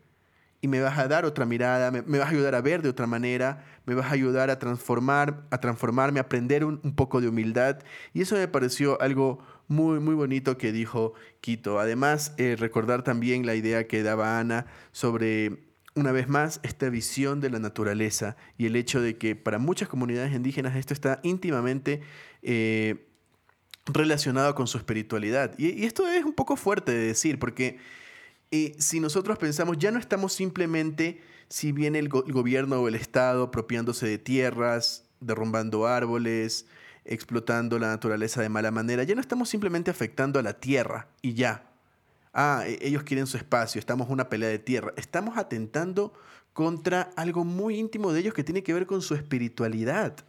y 0.66 0.68
me 0.68 0.80
vas 0.80 0.99
a 0.99 1.06
dar 1.06 1.25
otra 1.25 1.46
mirada, 1.46 1.92
me, 1.92 2.18
vas 2.18 2.26
a 2.26 2.30
ayudar 2.30 2.56
a 2.56 2.61
ver 2.61 2.82
de 2.82 2.88
otra 2.88 3.06
manera, 3.06 3.64
me 3.87 3.94
vas 3.94 4.06
a 4.06 4.14
ayudar 4.14 4.50
a 4.50 4.58
transformar, 4.58 5.44
a 5.50 5.61
transformarme, 5.61 6.18
a 6.18 6.25
aprender 6.25 6.64
un, 6.64 6.80
poco 6.96 7.20
de 7.20 7.28
humildad. 7.28 7.78
Y 8.12 8.23
eso 8.23 8.35
me 8.35 8.49
pareció 8.49 9.00
algo 9.00 9.38
muy, 9.68 10.00
muy 10.00 10.16
bonito 10.16 10.58
que 10.58 10.73
dijo 10.73 11.14
Quito. 11.40 11.78
Además, 11.78 12.35
eh, 12.37 12.56
recordar 12.58 13.04
también 13.04 13.46
la 13.46 13.54
idea 13.54 13.87
que 13.87 14.02
daba 14.02 14.40
Ana 14.40 14.66
sobre, 14.90 15.68
una 15.94 16.11
vez 16.11 16.28
más, 16.28 16.58
esta 16.64 16.88
visión 16.88 17.40
de 17.40 17.50
la 17.50 17.61
naturaleza 17.61 18.37
y 18.58 18.66
el 18.66 18.75
hecho 18.75 19.00
de 19.00 19.16
que 19.18 19.37
para 19.37 19.61
muchas 19.61 19.88
comunidades 19.88 20.35
indígenas 20.35 20.76
esto 20.76 20.92
está 20.92 21.20
íntimamente... 21.23 22.02
Eh, 22.42 23.06
relacionado 23.88 24.56
con 24.56 24.66
su 24.66 24.78
espiritualidad. 24.78 25.56
y 25.58 25.85
esto 25.85 26.08
es 26.08 26.25
un 26.25 26.32
poco 26.32 26.56
fuerte 26.56 26.90
de 26.90 27.06
decir, 27.06 27.38
porque 27.38 27.78
y 28.50 28.75
si 28.79 29.00
nosotros 29.00 29.38
pensamos, 29.38 29.79
ya 29.79 29.91
no 29.91 29.99
estamos 29.99 30.33
simplemente, 30.33 31.21
si 31.49 31.73
viene 31.73 31.99
el, 31.99 32.09
gobierno 32.09 32.81
o 32.81 32.88
el 32.88 32.95
Estado 32.95 33.45
apropiándose 33.45 34.07
de 34.07 34.19
tierras, 34.19 35.05
derrumbando 35.21 35.87
árboles, 35.87 36.67
explotando 37.05 37.79
la 37.79 37.88
naturaleza 37.88 38.43
de 38.43 38.49
mala 38.49 38.71
manera, 38.71 39.03
ya 39.03 39.15
no 39.15 39.21
estamos 39.21 39.49
simplemente 39.49 39.91
afectando 39.91 40.38
a 40.38 40.43
la 40.43 40.55
tierra 40.55 41.09
y 41.23 41.35
ya. 41.35 41.71
Ah, 42.33 42.65
e, 42.67 42.79
ellos 42.83 43.03
quieren 43.03 43.26
su 43.26 43.37
espacio, 43.37 43.79
estamos 43.79 44.07
en 44.07 44.12
una 44.12 44.29
pelea 44.29 44.49
de 44.49 44.59
tierra. 44.59 44.93
Estamos 44.97 45.38
atentando 45.38 46.12
contra 46.53 47.11
algo 47.17 47.45
muy 47.45 47.79
íntimo 47.79 48.12
de 48.12 48.21
ellos 48.21 48.35
que 48.35 48.45
tiene 48.45 48.62
que 48.62 48.75
ver 48.75 48.87
con 48.87 49.03
su 49.03 49.15
espiritualidad. 49.15 50.25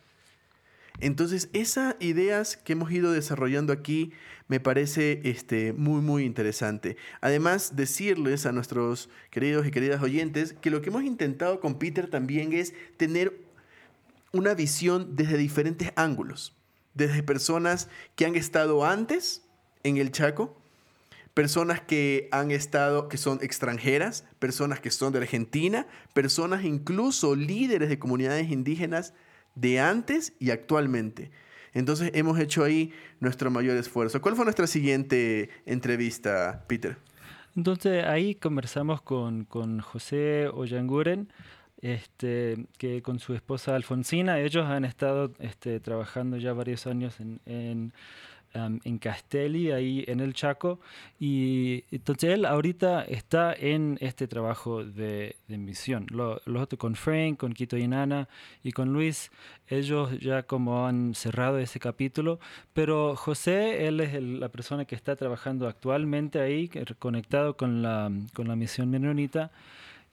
Entonces, 0.99 1.49
esas 1.53 1.95
ideas 1.99 2.57
que 2.57 2.73
hemos 2.73 2.91
ido 2.91 3.11
desarrollando 3.11 3.71
aquí 3.71 4.11
me 4.47 4.59
parece 4.59 5.21
este, 5.25 5.73
muy, 5.73 6.01
muy 6.01 6.23
interesante. 6.23 6.97
Además, 7.21 7.75
decirles 7.75 8.45
a 8.45 8.51
nuestros 8.51 9.09
queridos 9.29 9.67
y 9.67 9.71
queridas 9.71 10.01
oyentes 10.01 10.53
que 10.53 10.71
lo 10.71 10.81
que 10.81 10.89
hemos 10.89 11.03
intentado 11.03 11.59
con 11.59 11.77
Peter 11.77 12.09
también 12.09 12.53
es 12.53 12.73
tener 12.97 13.41
una 14.31 14.53
visión 14.53 15.15
desde 15.15 15.37
diferentes 15.37 15.91
ángulos, 15.95 16.55
desde 16.93 17.23
personas 17.23 17.89
que 18.15 18.25
han 18.25 18.35
estado 18.35 18.85
antes 18.85 19.43
en 19.83 19.97
el 19.97 20.11
Chaco, 20.11 20.57
personas 21.33 21.79
que 21.81 22.27
han 22.31 22.49
estado, 22.49 23.09
que 23.09 23.17
son 23.17 23.39
extranjeras, 23.43 24.25
personas 24.39 24.79
que 24.79 24.89
son 24.89 25.13
de 25.13 25.19
Argentina, 25.19 25.85
personas 26.13 26.63
incluso 26.63 27.35
líderes 27.35 27.89
de 27.89 27.99
comunidades 27.99 28.49
indígenas 28.49 29.13
de 29.59 29.79
antes 29.79 30.33
y 30.39 30.51
actualmente. 30.51 31.31
Entonces 31.73 32.11
hemos 32.13 32.39
hecho 32.39 32.63
ahí 32.63 32.91
nuestro 33.19 33.51
mayor 33.51 33.77
esfuerzo. 33.77 34.21
¿Cuál 34.21 34.35
fue 34.35 34.45
nuestra 34.45 34.67
siguiente 34.67 35.49
entrevista, 35.65 36.63
Peter? 36.67 36.97
Entonces 37.55 38.05
ahí 38.05 38.35
conversamos 38.35 39.01
con, 39.01 39.45
con 39.45 39.79
José 39.79 40.47
Ollanguren, 40.47 41.31
este, 41.81 42.65
que 42.77 43.01
con 43.01 43.19
su 43.19 43.33
esposa 43.33 43.75
Alfonsina, 43.75 44.39
ellos 44.39 44.65
han 44.65 44.85
estado 44.85 45.33
este, 45.39 45.79
trabajando 45.79 46.37
ya 46.37 46.53
varios 46.53 46.87
años 46.87 47.19
en, 47.19 47.39
en 47.45 47.93
en 48.65 48.97
Castelli, 48.97 49.71
ahí 49.71 50.03
en 50.07 50.19
el 50.19 50.33
Chaco. 50.33 50.79
Y 51.19 51.83
entonces 51.91 52.33
él 52.33 52.45
ahorita 52.45 53.03
está 53.03 53.53
en 53.53 53.97
este 54.01 54.27
trabajo 54.27 54.83
de, 54.83 55.35
de 55.47 55.57
misión. 55.57 56.07
Los 56.09 56.41
otros 56.47 56.79
con 56.79 56.95
Frank, 56.95 57.37
con 57.37 57.53
Quito 57.53 57.77
y 57.77 57.87
Nana 57.87 58.27
y 58.63 58.71
con 58.71 58.91
Luis, 58.91 59.31
ellos 59.67 60.19
ya 60.19 60.43
como 60.43 60.87
han 60.87 61.13
cerrado 61.13 61.59
ese 61.59 61.79
capítulo. 61.79 62.39
Pero 62.73 63.15
José, 63.15 63.87
él 63.87 63.99
es 63.99 64.21
la 64.21 64.49
persona 64.49 64.85
que 64.85 64.95
está 64.95 65.15
trabajando 65.15 65.67
actualmente 65.67 66.39
ahí, 66.39 66.69
conectado 66.99 67.55
con 67.55 67.81
la, 67.81 68.11
con 68.33 68.47
la 68.47 68.55
misión 68.55 68.89
menonita. 68.89 69.51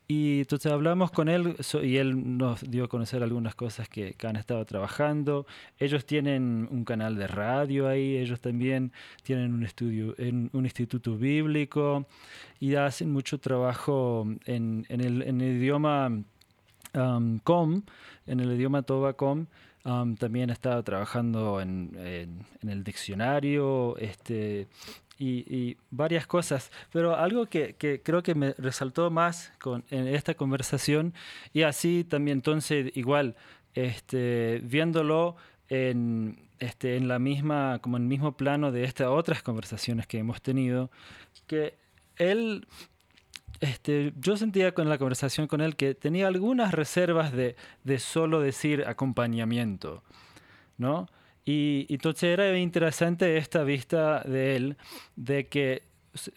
Y 0.06 0.40
entonces 0.40 0.70
hablamos 0.70 1.11
con 1.11 1.30
él 1.30 1.56
y 1.82 1.96
él 1.96 2.37
nos 2.37 2.61
dio 2.70 2.84
a 2.84 2.88
conocer 2.88 3.23
algunas 3.23 3.54
cosas 3.54 3.88
que, 3.88 4.14
han 4.23 4.37
estado 4.37 4.64
trabajando. 4.66 5.46
Ellos 5.78 6.04
tienen 6.04 6.68
un 6.70 6.84
canal 6.84 7.16
de 7.16 7.26
radio 7.26 7.88
ahí, 7.88 8.16
ellos 8.18 8.40
también 8.40 8.92
tienen 9.23 9.54
un 9.54 9.62
estudio, 9.64 10.14
en 10.18 10.50
un 10.52 10.64
instituto 10.66 11.16
bíblico 11.16 12.06
y 12.61 12.75
hacen 12.75 13.11
mucho 13.12 13.38
trabajo 13.38 14.26
en, 14.44 14.84
el, 14.90 15.23
en 15.23 15.40
el, 15.40 15.56
idioma 15.56 16.08
um, 16.94 17.38
com, 17.38 17.82
en 18.26 18.40
el 18.40 18.52
idioma 18.52 18.82
tobacom. 18.82 19.46
Um, 19.87 20.16
también 20.16 20.49
estado 20.49 20.82
trabajando 20.82 21.61
en, 21.61 21.90
en, 22.62 22.68
el 22.70 22.82
diccionario, 22.82 23.99
este, 23.99 24.66
y, 25.18 25.76
varias 25.90 26.26
cosas, 26.26 26.71
pero 26.92 27.16
algo 27.16 27.47
que, 27.47 27.76
creo 28.02 28.23
que 28.23 28.35
me 28.35 28.52
resaltó 28.59 29.11
más 29.11 29.52
con, 29.61 29.85
en 29.90 30.09
esta 30.09 30.35
conversación 30.35 31.14
y 31.52 31.62
así 31.62 32.04
también 32.04 32.38
entonces 32.38 32.97
igual 32.97 33.37
este, 33.75 34.61
viéndolo 34.64 35.37
en, 35.68 36.38
este, 36.59 36.97
en 36.97 37.09
la 37.09 37.18
misma, 37.18 37.78
como 37.80 37.97
en 37.97 38.04
el 38.04 38.09
mismo 38.09 38.37
plano 38.37 38.73
de 38.73 38.85
estas 38.85 39.09
otras 39.09 39.42
conversaciones 39.42 40.06
que 40.06 40.18
hemos 40.18 40.42
tenido, 40.42 40.90
que 41.47 41.75
él, 42.16 42.66
este, 43.61 44.12
yo 44.16 44.37
sentía 44.37 44.73
con 44.73 44.88
la 44.88 44.99
conversación 44.99 45.47
con 45.47 45.61
él 45.61 45.76
que 45.76 45.94
tenía 45.94 46.26
algunas 46.26 46.73
reservas 46.73 47.33
de 47.33 47.99
solo 47.99 48.40
decir 48.40 48.85
acompañamiento, 48.87 50.02
¿no? 50.76 51.09
Y, 51.44 51.86
entonces 51.88 52.24
era 52.24 52.56
interesante 52.58 53.36
esta 53.36 53.64
vista 53.64 54.20
de 54.20 54.56
él, 54.56 54.76
de 55.16 55.46
que, 55.46 55.82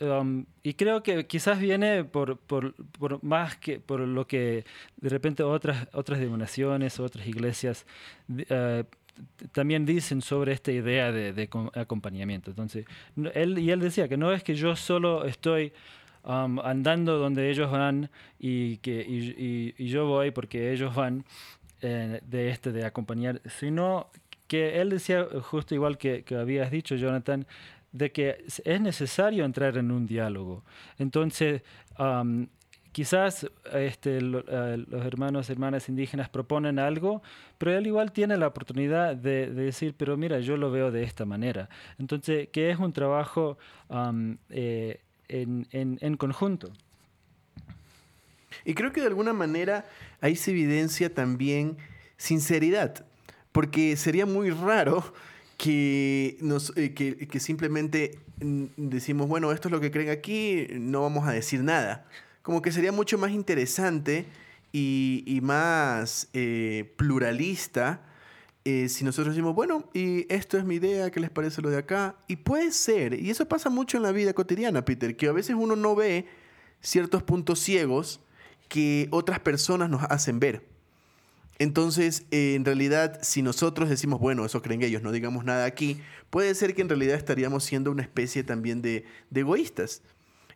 um, 0.01 0.45
y 0.63 0.73
creo 0.73 1.01
que 1.01 1.25
quizás 1.27 1.59
viene 1.59 2.03
por, 2.03 2.37
por, 2.37 2.75
por, 2.97 3.23
más 3.23 3.55
que 3.57 3.79
por 3.79 4.01
lo 4.01 4.27
que 4.27 4.65
de 4.97 5.09
repente 5.09 5.43
otras, 5.43 5.87
otras 5.93 6.19
denominaciones, 6.19 6.99
otras 6.99 7.25
iglesias 7.27 7.85
uh, 8.29 8.83
también 9.51 9.85
dicen 9.85 10.21
sobre 10.21 10.51
esta 10.51 10.71
idea 10.71 11.11
de, 11.11 11.33
de, 11.33 11.49
acompañamiento. 11.73 12.51
Entonces, 12.51 12.85
él, 13.33 13.57
y 13.57 13.71
él 13.71 13.79
decía 13.79 14.07
que 14.07 14.17
no 14.17 14.31
es 14.33 14.43
que 14.43 14.55
yo 14.55 14.75
solo 14.75 15.25
estoy... 15.25 15.73
Um, 16.23 16.59
andando 16.59 17.19
donde 17.19 17.49
ellos 17.49 17.71
van 17.71 18.09
y 18.37 18.77
que 18.77 18.99
y, 18.99 19.73
y, 19.77 19.87
yo 19.87 20.07
voy 20.07 20.31
porque 20.31 20.73
ellos 20.73 20.93
van 20.93 21.23
eh, 21.81 22.19
de 22.25 22.49
este 22.49 22.73
de 22.73 22.83
acompañar 22.83 23.39
sino 23.45 24.09
que 24.47 24.81
él 24.81 24.89
decía, 24.89 25.27
justo 25.41 25.75
igual 25.75 25.97
que, 25.97 26.23
que 26.23 26.35
habías 26.35 26.71
dicho, 26.71 26.95
Jonathan, 26.95 27.45
de 27.91 28.11
que 28.11 28.45
es 28.63 28.81
necesario 28.81 29.45
entrar 29.45 29.77
en 29.77 29.91
un 29.91 30.05
diálogo. 30.05 30.63
Entonces, 30.97 31.61
quizás 32.91 33.47
este, 33.73 34.17
eh, 34.17 34.21
los 34.87 35.05
hermanos 35.05 35.49
hermanas 35.49 35.89
indígenas 35.89 36.29
proponen 36.29 36.79
algo, 36.79 37.21
pero 37.57 37.75
él 37.75 37.87
igual 37.87 38.11
tiene 38.11 38.37
la 38.37 38.47
oportunidad 38.47 39.15
de, 39.15 39.47
decir, 39.47 39.95
pero 39.97 40.17
mira, 40.17 40.39
yo 40.39 40.57
lo 40.57 40.71
veo 40.71 40.91
de 40.91 41.03
esta 41.03 41.25
manera. 41.25 41.69
Entonces, 41.97 42.49
que 42.49 42.69
es 42.69 42.79
un 42.79 42.93
trabajo 42.93 43.57
eh, 44.49 45.01
en, 45.27 45.67
en, 45.71 45.97
en 46.01 46.17
conjunto. 46.17 46.71
Y 48.63 48.73
creo 48.73 48.91
que 48.91 49.01
de 49.01 49.07
alguna 49.07 49.33
manera 49.33 49.85
ahí 50.19 50.35
se 50.35 50.51
evidencia 50.51 51.13
también 51.13 51.77
sinceridad 52.17 53.05
porque 53.57 53.97
sería 53.97 54.27
muy 54.27 54.51
raro 54.51 55.03
que, 55.57 56.37
nos, 56.41 56.71
eh, 56.75 56.93
que, 56.93 57.39
simplemente 57.39 58.19
decimos, 58.39 59.27
bueno, 59.27 59.51
esto 59.51 59.67
es 59.67 59.71
lo 59.71 59.79
que 59.79 59.89
creen 59.89 60.11
aquí, 60.11 60.67
no 60.73 61.01
vamos 61.01 61.27
a 61.27 61.31
decir 61.31 61.63
nada. 61.63 62.05
Como 62.43 62.61
que 62.61 62.71
sería 62.71 62.91
mucho 62.91 63.17
más 63.17 63.31
interesante 63.31 64.27
y, 64.71 65.39
más 65.41 66.27
eh, 66.33 66.93
pluralista 66.97 68.03
eh, 68.63 68.89
si 68.89 69.03
nosotros 69.03 69.33
decimos, 69.33 69.55
bueno, 69.55 69.89
y 69.91 70.31
esto 70.31 70.59
es 70.59 70.63
mi 70.63 70.75
idea, 70.75 71.09
¿qué 71.09 71.19
les 71.19 71.31
parece 71.31 71.59
lo 71.63 71.71
de 71.71 71.77
acá? 71.77 72.15
Y 72.27 72.35
puede 72.35 72.71
ser, 72.71 73.19
y 73.19 73.31
eso 73.31 73.47
pasa 73.47 73.71
mucho 73.71 73.97
en 73.97 74.03
la 74.03 74.11
vida 74.11 74.33
cotidiana, 74.33 74.85
Peter, 74.85 75.17
que 75.17 75.29
a 75.29 75.31
veces 75.31 75.55
uno 75.57 75.75
no 75.75 75.95
ve 75.95 76.27
ciertos 76.79 77.23
puntos 77.23 77.57
ciegos 77.57 78.19
que 78.67 79.07
otras 79.09 79.39
personas 79.39 79.89
nos 79.89 80.03
hacen 80.03 80.39
ver. 80.39 80.76
Entonces, 81.59 82.25
eh, 82.31 82.53
en 82.55 82.65
realidad, 82.65 83.19
si 83.21 83.41
nosotros 83.41 83.89
decimos, 83.89 84.19
bueno, 84.19 84.45
eso 84.45 84.61
creen 84.61 84.83
ellos, 84.83 85.01
no 85.01 85.11
digamos 85.11 85.43
nada 85.43 85.65
aquí, 85.65 85.99
puede 86.29 86.53
ser 86.53 86.75
que 86.75 86.81
en 86.81 86.89
realidad 86.89 87.15
estaríamos 87.15 87.63
siendo 87.63 87.91
una 87.91 88.03
especie 88.03 88.43
también 88.43 88.81
de, 88.81 89.05
egoístas. 89.33 90.03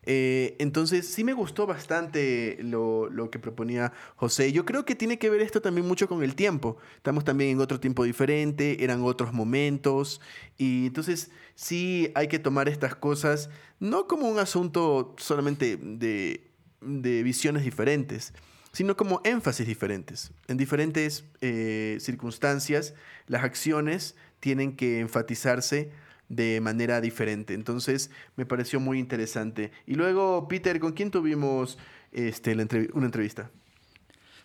Eh, 0.03 0.55
entonces, 0.59 1.07
sí 1.07 1.23
me 1.23 1.33
gustó 1.33 1.65
bastante 1.67 2.57
lo, 2.61 3.09
que 3.31 3.39
proponía 3.39 3.93
José. 4.15 4.51
Yo 4.51 4.65
creo 4.65 4.85
que 4.85 4.95
tiene 4.95 5.17
que 5.17 5.29
ver 5.29 5.41
esto 5.41 5.61
también 5.61 5.87
mucho 5.87 6.07
con 6.07 6.23
el 6.23 6.35
tiempo. 6.35 6.77
Estamos 6.97 7.23
también 7.23 7.51
en 7.51 7.61
otro 7.61 7.79
tiempo 7.79 8.03
diferente, 8.03 8.83
eran 8.83 9.01
otros 9.03 9.33
momentos. 9.33 10.21
Y 10.57 10.87
entonces, 10.87 11.31
sí 11.55 12.11
hay 12.15 12.27
que 12.27 12.39
tomar 12.39 12.69
estas 12.69 12.95
cosas 12.95 13.49
no 13.79 14.07
como 14.07 14.29
un 14.29 14.37
asunto 14.37 15.15
solamente 15.17 15.77
de, 15.77 16.51
de 16.81 17.23
visiones 17.23 17.63
diferentes, 17.63 18.33
sino 18.71 18.95
como 18.95 19.21
énfasis 19.23 19.67
diferentes. 19.67 20.31
En 20.47 20.57
diferentes 20.57 21.25
eh, 21.41 21.97
circunstancias, 21.99 22.93
las 23.27 23.43
acciones 23.43 24.15
tienen 24.39 24.75
que 24.75 24.99
enfatizarse 24.99 25.91
de 26.29 26.61
manera 26.61 27.01
diferente. 27.01 27.53
Entonces, 27.53 28.09
me 28.37 28.45
pareció 28.45 28.79
muy 28.79 28.99
interesante. 28.99 29.71
Y 29.85 29.95
luego, 29.95 30.47
Peter, 30.47 30.79
¿con 30.79 30.93
quién 30.93 31.11
tuvimos 31.11 31.77
este, 32.13 32.53
una 32.93 33.05
entrevista? 33.05 33.51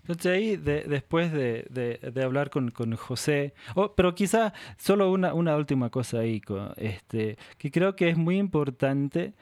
Entonces 0.08 0.32
ahí, 0.32 0.56
después 0.56 1.32
de, 1.32 1.98
hablar 2.22 2.50
con, 2.50 2.70
José, 2.96 3.54
oh, 3.74 3.92
pero 3.96 4.14
quizá 4.14 4.52
solo 4.78 5.10
una, 5.10 5.34
una 5.34 5.56
última 5.56 5.90
cosa 5.90 6.20
ahí, 6.20 6.40
este, 6.76 7.36
que 7.58 7.72
creo 7.72 7.96
que 7.96 8.08
es 8.08 8.16
muy 8.16 8.38
importante, 8.38 9.34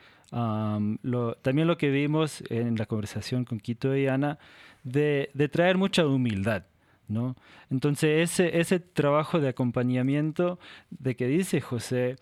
también 1.43 1.69
lo 1.69 1.79
que 1.79 1.91
vimos 1.91 2.43
en 2.51 2.77
la 2.77 2.87
conversación 2.87 3.45
con 3.45 3.61
Quito 3.61 3.97
y 3.97 4.09
Ana, 4.09 4.39
de, 4.83 5.31
de 5.35 5.49
traer 5.49 5.79
mucha 5.79 6.07
humildad. 6.07 6.65
¿no? 7.09 7.37
Entonces 7.71 8.31
ese, 8.31 8.59
ese 8.59 8.81
trabajo 8.81 9.41
de 9.41 9.49
acompañamiento 9.49 10.59
de 10.91 11.17
que 11.17 11.27
dice 11.27 11.61
José, 11.61 12.17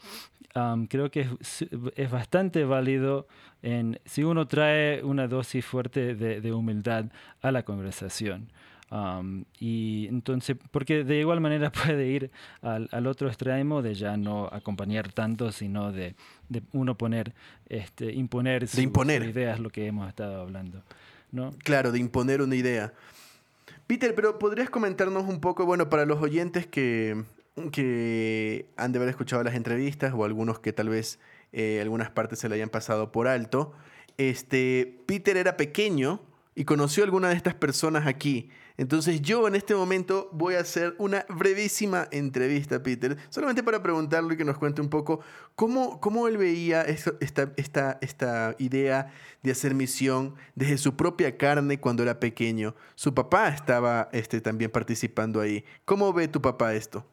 creo 0.88 1.11
que 1.11 1.21
es, 1.40 1.64
es, 1.97 2.11
bastante 2.11 2.64
válido 2.64 3.26
en, 3.62 4.00
si 4.04 4.25
uno 4.25 4.47
trae 4.47 5.02
una 5.02 5.28
dosis 5.28 5.64
fuerte 5.64 6.14
de, 6.14 6.40
de 6.40 6.52
humildad 6.52 7.07
a 7.40 7.52
la 7.52 7.64
conversación. 7.64 8.50
Y 9.58 10.06
entonces, 10.08 10.56
porque 10.70 11.04
de 11.04 11.20
igual 11.20 11.40
manera 11.40 11.72
puede 11.84 12.06
ir 12.06 12.30
al, 12.61 12.88
al, 12.92 13.06
otro 13.06 13.28
extremo 13.28 13.80
de 13.80 13.94
ya 13.94 14.16
no 14.16 14.49
acompañar 14.52 15.12
tanto, 15.12 15.50
sino 15.52 15.92
de, 15.92 16.14
de 16.49 16.62
uno 16.72 16.96
poner, 16.96 17.34
este, 17.68 18.12
imponer, 18.12 18.68
de 18.68 18.82
imponer. 18.82 19.22
ideas, 19.25 19.61
lo 19.61 19.70
que 19.70 19.87
hemos 19.87 20.08
estado 20.08 20.42
hablando. 20.42 20.82
Claro, 21.64 21.92
de 21.92 21.99
imponer 21.99 22.42
una 22.42 22.56
idea. 22.56 22.92
Peter, 23.87 24.14
pero 24.14 24.38
¿podrías 24.38 24.68
comentarnos 24.68 25.26
un 25.26 25.40
poco, 25.40 25.64
bueno, 25.64 25.88
para 25.88 26.04
los 26.04 26.20
oyentes 26.20 26.66
que 26.66 27.25
que 27.70 28.66
han 28.76 28.92
de 28.92 28.99
haber 28.99 29.11
escuchado 29.11 29.42
las 29.42 29.54
entrevistas 29.54 30.14
o 30.14 30.25
algunos 30.25 30.58
que 30.58 30.72
tal 30.72 30.88
vez 30.88 31.18
eh, 31.52 31.80
algunas 31.82 32.11
partes 32.11 32.38
se 32.38 32.49
le 32.49 32.54
hayan 32.54 32.70
pasado 32.70 33.12
por 33.12 33.28
alto, 33.28 33.72
este, 34.16 34.99
Peter 35.06 35.37
era 35.37 35.56
pequeño 35.56 36.20
y 36.54 36.64
conoció 36.64 37.02
a 37.02 37.06
alguna 37.06 37.28
de 37.28 37.37
estas 37.37 37.54
personas 37.54 38.06
aquí. 38.06 38.50
Entonces 38.76 39.20
yo 39.20 39.46
en 39.46 39.54
este 39.54 39.74
momento 39.74 40.28
voy 40.32 40.54
a 40.54 40.60
hacer 40.60 40.94
una 40.98 41.24
brevísima 41.28 42.08
entrevista 42.10 42.82
Peter, 42.82 43.16
solamente 43.30 43.62
para 43.62 43.82
preguntarle 43.82 44.36
que 44.36 44.44
nos 44.44 44.58
cuente 44.58 44.80
un 44.80 44.88
poco 44.88 45.20
cómo, 45.54 46.00
cómo 46.00 46.28
él 46.28 46.38
veía 46.38 46.82
esta, 46.82 47.12
esta, 47.56 47.98
esta 48.00 48.54
idea 48.58 49.12
de 49.42 49.50
hacer 49.50 49.74
misión 49.74 50.34
desde 50.54 50.78
su 50.78 50.96
propia 50.96 51.36
carne 51.36 51.80
cuando 51.80 52.02
era 52.02 52.20
pequeño. 52.20 52.74
Su 52.94 53.14
papá 53.14 53.48
estaba 53.48 54.08
este, 54.12 54.40
también 54.40 54.70
participando 54.70 55.40
ahí. 55.40 55.64
¿Cómo 55.84 56.12
ve 56.12 56.28
tu 56.28 56.40
papá 56.40 56.74
esto? 56.74 57.06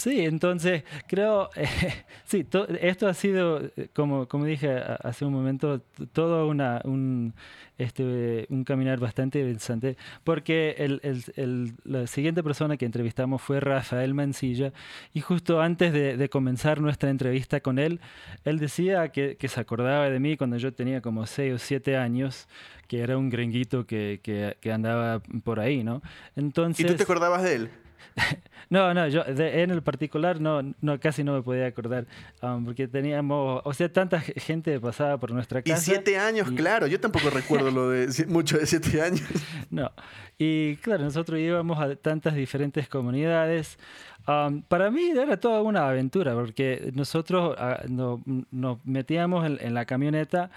Sí, 0.00 0.24
entonces 0.24 0.82
creo, 1.06 1.50
eh, 1.56 1.66
sí, 2.24 2.46
esto 2.80 3.06
ha 3.06 3.12
sido, 3.12 3.60
eh, 3.76 3.88
como, 3.92 4.26
como 4.28 4.46
dije 4.46 4.70
hace 5.02 5.26
un 5.26 5.34
momento, 5.34 5.82
todo 6.14 6.48
una, 6.48 6.80
un, 6.84 7.34
este, 7.76 8.46
un 8.48 8.64
caminar 8.64 8.98
bastante 8.98 9.40
interesante, 9.40 9.98
porque 10.24 10.74
el, 10.78 11.02
el, 11.36 11.74
la 11.84 12.06
siguiente 12.06 12.42
persona 12.42 12.78
que 12.78 12.86
entrevistamos 12.86 13.42
fue 13.42 13.60
Rafael 13.60 14.14
Mancilla, 14.14 14.72
y 15.12 15.20
justo 15.20 15.60
antes 15.60 15.92
de, 15.92 16.30
comenzar 16.30 16.80
nuestra 16.80 17.10
entrevista 17.10 17.60
con 17.60 17.78
él, 17.78 18.00
él 18.44 18.58
decía 18.58 19.08
que, 19.08 19.36
que, 19.36 19.48
se 19.48 19.60
acordaba 19.60 20.08
de 20.08 20.18
mí 20.18 20.38
cuando 20.38 20.56
yo 20.56 20.72
tenía 20.72 21.02
como 21.02 21.26
6 21.26 21.54
o 21.54 21.58
7 21.58 21.98
años, 21.98 22.48
que 22.88 23.00
era 23.00 23.18
un 23.18 23.28
grenguito 23.28 23.84
que, 23.84 24.20
que, 24.22 24.56
que 24.62 24.72
andaba 24.72 25.20
por 25.44 25.60
ahí, 25.60 25.84
¿no? 25.84 26.00
Entonces, 26.36 26.86
¿Y 26.86 26.88
tú 26.88 26.94
te 26.94 27.02
acordabas 27.02 27.42
de 27.42 27.54
él? 27.54 27.70
No, 28.70 28.94
no, 28.94 29.08
yo 29.08 29.24
en 29.26 29.72
el 29.72 29.82
particular 29.82 30.40
no, 30.40 30.62
no, 30.80 31.00
casi 31.00 31.24
no 31.24 31.34
me 31.34 31.42
podía 31.42 31.66
acordar, 31.66 32.06
um, 32.40 32.64
porque 32.64 32.86
teníamos, 32.86 33.60
o 33.64 33.74
sea, 33.74 33.92
tanta 33.92 34.20
gente 34.20 34.78
pasaba 34.78 35.18
por 35.18 35.32
nuestra 35.32 35.60
casa. 35.60 35.76
Y 35.76 35.84
siete 35.96 36.16
años, 36.16 36.48
claro, 36.52 36.86
yo 36.86 37.00
tampoco 37.00 37.30
recuerdo 37.34 37.72
lo 37.72 37.90
de 37.90 38.26
mucho 38.28 38.58
de 38.58 38.66
siete 38.66 39.02
años. 39.02 39.22
No, 39.70 39.90
y 40.38 40.76
claro, 40.76 41.04
nosotros 41.04 41.38
íbamos 41.38 41.78
a 41.80 41.94
tantas 41.94 42.34
diferentes 42.34 42.88
comunidades. 42.88 43.78
Um, 44.26 44.62
para 44.62 44.90
mí 44.90 45.10
era 45.10 45.38
toda 45.38 45.62
una 45.62 45.88
aventura, 45.88 46.34
porque 46.34 46.90
nosotros 46.94 47.56
ah, 47.58 47.82
nos 47.86 48.78
metíamos 48.84 49.46
en 49.46 49.74
la 49.74 49.84
camioneta 49.84 50.50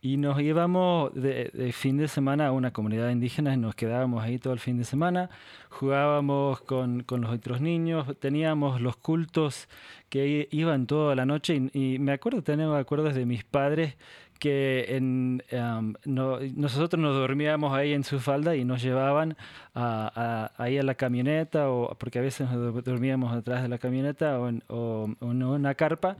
y 0.00 0.16
nos 0.16 0.40
íbamos 0.40 1.12
de, 1.14 1.72
fin 1.72 1.96
de 1.96 2.08
semana 2.08 2.48
a 2.48 2.52
una 2.52 2.72
comunidad 2.72 3.10
indígena 3.10 3.54
y 3.54 3.56
nos 3.56 3.74
quedábamos 3.74 4.22
ahí 4.22 4.38
todo 4.38 4.52
el 4.52 4.60
fin 4.60 4.78
de 4.78 4.84
semana, 4.84 5.28
jugábamos 5.70 6.60
con, 6.60 7.02
con 7.02 7.20
los 7.20 7.30
otros 7.30 7.60
niños, 7.60 8.06
teníamos 8.20 8.80
los 8.80 8.96
cultos 8.96 9.68
que 10.08 10.48
iban 10.50 10.86
toda 10.86 11.14
la 11.14 11.26
noche 11.26 11.60
y, 11.72 11.98
me 11.98 12.12
acuerdo, 12.12 12.42
tengo 12.42 12.74
acuerdos 12.74 13.14
de 13.14 13.26
mis 13.26 13.44
padres 13.44 13.96
que 14.38 14.86
en, 14.96 15.42
nosotros 16.04 17.00
nos 17.00 17.16
dormíamos 17.16 17.72
ahí 17.74 17.92
en 17.92 18.04
su 18.04 18.20
falda 18.20 18.56
y 18.56 18.64
nos 18.64 18.82
llevaban 18.82 19.36
a, 19.74 20.50
ahí 20.56 20.78
a 20.78 20.82
la 20.82 20.94
camioneta, 20.94 21.70
o 21.70 21.94
porque 21.98 22.18
a 22.18 22.22
veces 22.22 22.50
nos 22.50 22.84
dormíamos 22.84 23.34
atrás 23.34 23.62
de 23.62 23.68
la 23.68 23.78
camioneta 23.78 24.38
o 24.40 24.48
en, 24.48 24.62
una 25.42 25.74
carpa, 25.74 26.16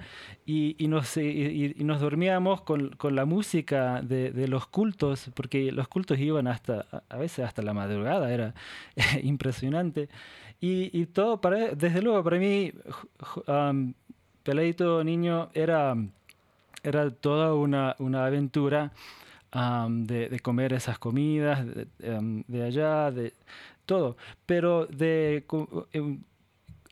y, 0.46 0.76
y 0.82 0.88
nos, 0.88 1.16
y, 1.16 1.74
nos 1.78 2.00
dormíamos 2.00 2.62
con, 2.62 2.90
con 2.90 3.14
la 3.14 3.24
música 3.24 4.02
de, 4.02 4.30
de, 4.30 4.48
los 4.48 4.66
cultos, 4.66 5.30
porque 5.34 5.72
los 5.72 5.88
cultos 5.88 6.18
iban 6.18 6.46
hasta, 6.46 6.86
a 7.08 7.16
veces 7.16 7.44
hasta 7.44 7.62
la 7.62 7.74
madrugada, 7.74 8.32
era 8.32 8.54
impresionante. 9.22 10.08
Y, 10.60 11.06
todo, 11.06 11.40
para, 11.40 11.74
desde 11.74 12.02
luego, 12.02 12.24
para 12.24 12.38
mí, 12.38 12.72
um, 13.46 13.94
Peladito 14.42 15.04
Niño 15.04 15.50
era 15.54 15.94
era 16.88 17.10
toda 17.10 17.54
una, 17.54 17.94
una 17.98 18.26
aventura 18.26 18.92
de, 19.52 20.40
comer 20.42 20.72
esas 20.72 20.98
comidas 20.98 21.64
de, 21.98 22.62
allá, 22.62 23.10
de 23.10 23.32
todo. 23.86 24.16
Pero 24.46 24.86
de 24.86 25.44
em, 25.92 26.20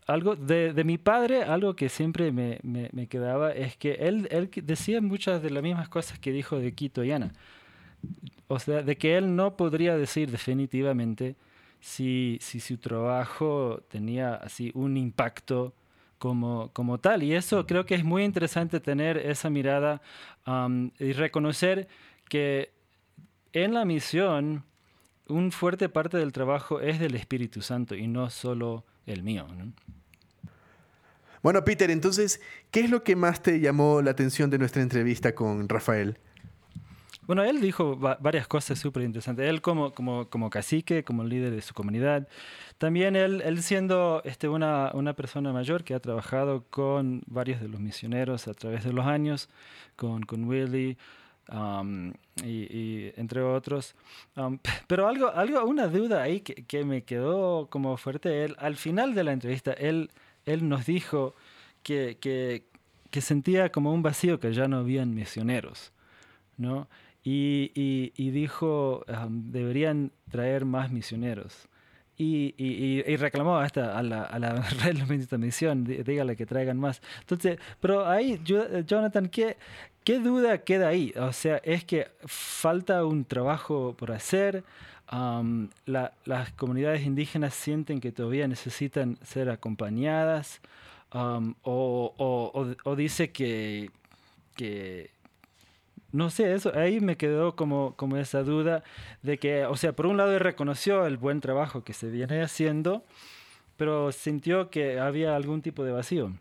algo 0.07 0.37
de, 0.37 0.85
mi 0.85 0.99
padre, 0.99 1.43
algo 1.43 1.75
que 1.75 1.89
siempre 1.89 2.33
me, 2.33 2.59
me, 2.63 2.89
me, 2.93 3.07
quedaba 3.09 3.53
es 3.53 3.77
que 3.77 3.95
él, 3.95 4.29
él 4.31 4.51
decía 4.63 5.01
muchas 5.01 5.43
de 5.43 5.51
las 5.51 5.63
mismas 5.63 5.89
cosas 5.89 6.19
que 6.19 6.33
dijo 6.33 6.59
de 6.59 6.73
Quito 6.73 7.05
y 7.05 7.13
Ana. 7.13 7.33
O 8.49 8.59
sea, 8.59 8.83
de 8.83 8.97
que 8.97 9.17
él 9.17 9.35
no 9.35 9.57
podría 9.57 9.97
decir 9.97 10.31
definitivamente 10.31 11.37
si, 11.81 12.39
si 12.41 12.61
su 12.61 12.79
trabajo 12.79 13.83
tenía 13.89 14.35
así 14.35 14.71
un 14.75 14.97
impacto 14.97 15.75
como, 16.19 16.71
como 16.73 16.99
tal. 16.99 17.23
Y 17.23 17.35
eso 17.35 17.67
creo 17.67 17.87
que 17.87 17.95
es 17.95 18.05
muy 18.05 18.25
interesante 18.25 18.81
tener 18.81 19.19
esa 19.19 19.51
mirada 19.51 20.01
y 20.99 21.13
reconocer 21.13 21.89
que 22.29 22.71
en 23.53 23.75
la 23.75 23.85
misión 23.85 24.65
un 25.29 25.51
fuerte 25.51 25.89
parte 25.89 26.19
del 26.19 26.33
trabajo 26.33 26.81
es 26.81 27.01
del 27.01 27.15
Espíritu 27.15 27.63
Santo 27.63 27.95
y 27.95 28.07
no 28.07 28.31
solo 28.31 28.85
el 29.07 29.23
mío. 29.23 29.47
Bueno, 31.43 31.65
Peter, 31.65 31.91
entonces, 31.91 32.41
¿qué 32.71 32.81
es 32.81 32.91
lo 32.91 33.03
que 33.03 33.17
más 33.17 33.43
te 33.43 33.61
llamó 33.61 34.03
la 34.03 34.11
atención 34.11 34.51
de 34.51 34.59
nuestra 34.59 34.83
entrevista 34.83 35.35
con 35.35 35.69
Rafael? 35.69 36.19
Bueno, 37.27 37.43
él 37.43 37.61
dijo 37.61 37.97
varias 37.97 38.47
cosas 38.47 38.79
súper 38.79 39.03
interesantes. 39.03 39.49
Él 39.49 39.61
como, 39.61 39.93
como, 39.93 40.29
como 40.29 40.49
cacique, 40.49 41.03
como 41.03 41.25
líder 41.25 41.53
de 41.53 41.61
su 41.61 41.75
comunidad. 41.75 42.29
También 42.79 43.17
él, 43.17 43.43
él 43.45 43.63
siendo 43.63 44.23
este, 44.25 44.49
una, 44.49 44.93
una 44.95 45.15
persona 45.15 45.53
mayor 45.53 45.83
que 45.83 45.95
ha 45.95 46.01
trabajado 46.01 46.65
con 46.71 47.23
varios 47.27 47.61
de 47.61 47.69
los 47.69 47.81
misioneros 47.81 48.47
a 48.47 48.55
través 48.55 48.85
de 48.85 48.93
los 48.93 49.07
años, 49.07 49.49
con, 49.97 50.23
con 50.23 50.45
Willy, 50.45 50.97
um, 51.53 52.13
y, 52.45 53.11
entre 53.17 53.43
otros. 53.43 53.97
Um, 54.37 54.59
pero 54.87 55.09
algo, 55.09 55.29
algo, 55.29 55.65
una 55.65 55.89
duda 55.89 56.23
ahí 56.23 56.41
que, 56.41 56.55
que, 56.55 56.85
me 56.85 57.03
quedó 57.03 57.67
como 57.69 57.97
fuerte. 57.97 58.45
Él, 58.45 58.55
al 58.59 58.77
final 58.77 59.15
de 59.17 59.25
la 59.25 59.33
entrevista, 59.33 59.73
él, 59.73 60.11
él 60.45 60.69
nos 60.69 60.87
dijo 60.87 61.35
que, 61.83 62.19
que, 62.21 62.67
que 63.11 63.21
sentía 63.21 63.73
como 63.73 63.93
un 63.93 64.03
vacío 64.03 64.39
que 64.39 64.53
ya 64.53 64.69
no 64.69 64.79
habían 64.79 65.13
misioneros, 65.13 65.93
¿no? 66.57 66.87
Y, 67.29 68.13
y, 68.15 68.31
dijo, 68.31 69.05
deberían 69.29 70.13
traer 70.31 70.65
más 70.65 70.93
misioneros. 70.93 71.69
Y, 72.17 72.55
y, 72.57 73.17
reclamó 73.17 73.59
hasta 73.59 73.99
a 73.99 74.03
la, 74.05 74.23
a 74.23 74.39
la 74.39 74.53
red 74.85 74.97
de 74.97 75.39
misión, 75.39 75.83
dígale 75.83 76.37
que 76.37 76.47
traigan 76.47 76.79
más. 76.79 77.03
Entonces, 77.23 77.59
pero 77.81 78.07
ahí, 78.07 78.41
Jonathan, 78.45 79.29
¿qué, 79.29 79.57
¿qué 80.05 80.21
duda 80.21 80.59
queda 80.59 80.87
ahí? 80.87 81.13
O 81.17 81.33
sea, 81.33 81.57
es 81.65 81.85
que 81.85 82.07
falta 82.27 83.05
un 83.05 83.25
trabajo 83.25 83.97
por 83.99 84.13
hacer. 84.13 84.63
las 85.11 86.53
comunidades 86.53 87.05
indígenas 87.05 87.55
sienten 87.55 87.99
que 87.99 88.13
todavía 88.13 88.47
necesitan 88.47 89.19
ser 89.25 89.51
acompañadas. 89.51 90.61
o, 91.11 91.55
o, 91.65 92.75
o, 92.85 92.95
dice 92.97 93.33
que, 93.33 93.91
que 94.55 95.16
no 96.17 96.31
sé, 96.31 96.55
eso 96.55 96.73
ahí 96.75 97.01
me 97.01 97.17
quedó 97.17 97.55
como, 97.57 97.95
como 97.97 98.17
esa 98.17 98.43
duda 98.43 98.83
de 99.23 99.39
que, 99.39 99.67
o 99.67 99.77
sea, 99.77 99.95
por 99.95 100.07
un 100.07 100.17
lado 100.17 100.39
reconoció 100.39 101.07
el 101.07 101.17
buen 101.17 101.41
trabajo 101.41 101.85
que 101.85 101.93
se 101.93 102.09
viene 102.09 102.43
haciendo, 102.43 103.05
pero 103.77 104.11
sintió 104.13 104.71
que 104.71 104.99
había 104.99 105.37
algún 105.37 105.63
tipo 105.63 105.85
de 105.85 105.93
vacío. 105.93 106.33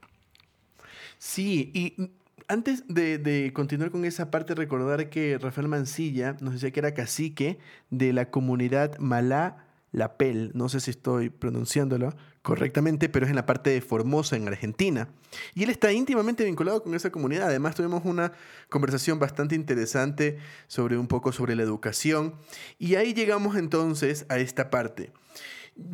Sí, 1.17 1.71
y 1.73 2.11
antes 2.47 2.87
de, 2.87 3.17
de, 3.17 3.51
continuar 3.53 3.91
con 3.91 4.05
esa 4.05 4.31
parte, 4.31 4.55
recordar 4.55 5.09
que 5.09 5.37
Rafael 5.37 5.67
Mancilla 5.67 6.37
nos 6.39 6.53
decía 6.53 6.71
que 6.71 6.79
era 6.79 6.93
cacique 6.93 7.59
de 7.89 8.13
la 8.13 8.29
comunidad 8.29 8.97
Malá 8.99 9.65
Lapel, 9.91 10.51
no 10.53 10.69
sé 10.69 10.79
si 10.79 10.91
estoy 10.91 11.29
pronunciándolo 11.29 12.13
correctamente, 12.45 13.09
pero 13.09 13.25
es 13.25 13.31
en 13.31 13.35
la 13.35 13.47
parte 13.47 13.71
de 13.71 13.81
Formosa, 13.81 14.35
en 14.35 14.47
Argentina. 14.47 15.09
Y 15.55 15.63
él 15.63 15.71
está 15.71 15.91
íntimamente 15.91 16.45
vinculado 16.45 16.83
con 16.83 16.93
esa 16.93 17.09
comunidad. 17.09 17.47
Además, 17.47 17.73
tuvimos 17.73 18.05
una 18.05 18.33
conversación 18.69 19.17
bastante 19.17 19.55
interesante 19.55 20.37
sobre 20.67 20.95
un 20.95 21.07
poco 21.07 21.31
sobre 21.31 21.55
la 21.55 21.63
educación. 21.63 22.35
Y 22.77 22.95
ahí 22.95 23.15
llegamos 23.15 23.57
entonces 23.57 24.27
a 24.29 24.37
esta 24.37 24.69
parte. 24.69 25.11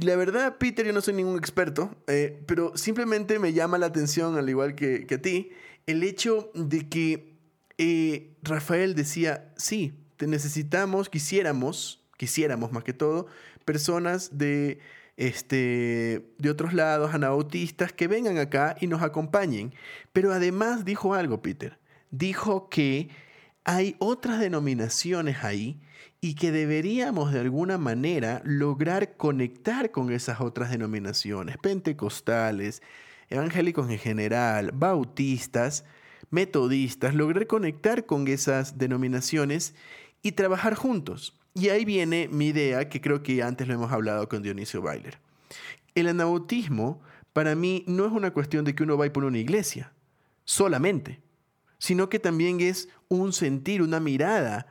La 0.01 0.17
verdad, 0.17 0.57
Peter, 0.57 0.85
yo 0.85 0.91
no 0.91 0.99
soy 0.99 1.13
ningún 1.13 1.37
experto, 1.37 1.95
eh, 2.07 2.43
pero 2.47 2.75
simplemente 2.75 3.39
me 3.39 3.53
llama 3.53 3.77
la 3.77 3.85
atención, 3.85 4.37
al 4.37 4.49
igual 4.49 4.75
que, 4.75 5.07
a 5.09 5.21
ti, 5.21 5.51
el 5.87 6.03
hecho 6.03 6.51
de 6.53 6.89
que 6.89 7.33
eh, 7.77 8.35
Rafael 8.43 8.93
decía, 8.93 9.53
sí, 9.55 9.93
te 10.17 10.27
necesitamos, 10.27 11.07
quisiéramos, 11.09 12.03
quisiéramos 12.17 12.73
más 12.73 12.83
que 12.83 12.91
todo, 12.91 13.27
personas 13.63 14.37
de, 14.37 14.79
este, 15.21 16.33
de 16.39 16.49
otros 16.49 16.73
lados, 16.73 17.13
anabautistas, 17.13 17.93
que 17.93 18.07
vengan 18.07 18.39
acá 18.39 18.75
y 18.81 18.87
nos 18.87 19.03
acompañen. 19.03 19.71
Pero 20.13 20.33
además 20.33 20.83
dijo 20.83 21.13
algo, 21.13 21.43
Peter. 21.43 21.77
Dijo 22.09 22.69
que 22.69 23.09
hay 23.63 23.95
otras 23.99 24.39
denominaciones 24.39 25.43
ahí 25.43 25.79
y 26.21 26.33
que 26.33 26.51
deberíamos 26.51 27.31
de 27.31 27.39
alguna 27.39 27.77
manera 27.77 28.41
lograr 28.45 29.15
conectar 29.15 29.91
con 29.91 30.11
esas 30.11 30.41
otras 30.41 30.71
denominaciones, 30.71 31.57
pentecostales, 31.59 32.81
evangélicos 33.29 33.91
en 33.91 33.99
general, 33.99 34.71
bautistas, 34.73 35.85
metodistas, 36.31 37.13
lograr 37.13 37.45
conectar 37.45 38.07
con 38.07 38.27
esas 38.27 38.79
denominaciones 38.79 39.75
y 40.23 40.31
trabajar 40.31 40.73
juntos. 40.73 41.39
Y 41.53 41.69
ahí 41.69 41.85
viene 41.85 42.27
mi 42.29 42.47
idea, 42.47 42.87
que 42.87 43.01
creo 43.01 43.23
que 43.23 43.43
antes 43.43 43.67
lo 43.67 43.73
hemos 43.73 43.91
hablado 43.91 44.27
con 44.29 44.41
Dionisio 44.41 44.81
Bailer. 44.81 45.19
El 45.95 46.07
anabautismo, 46.07 47.01
para 47.33 47.55
mí, 47.55 47.83
no 47.87 48.05
es 48.05 48.11
una 48.11 48.31
cuestión 48.31 48.63
de 48.63 48.73
que 48.73 48.83
uno 48.83 48.97
vaya 48.97 49.11
por 49.11 49.25
una 49.25 49.37
iglesia, 49.37 49.91
solamente, 50.45 51.19
sino 51.77 52.09
que 52.09 52.19
también 52.19 52.61
es 52.61 52.87
un 53.09 53.33
sentir, 53.33 53.81
una 53.81 53.99
mirada, 53.99 54.67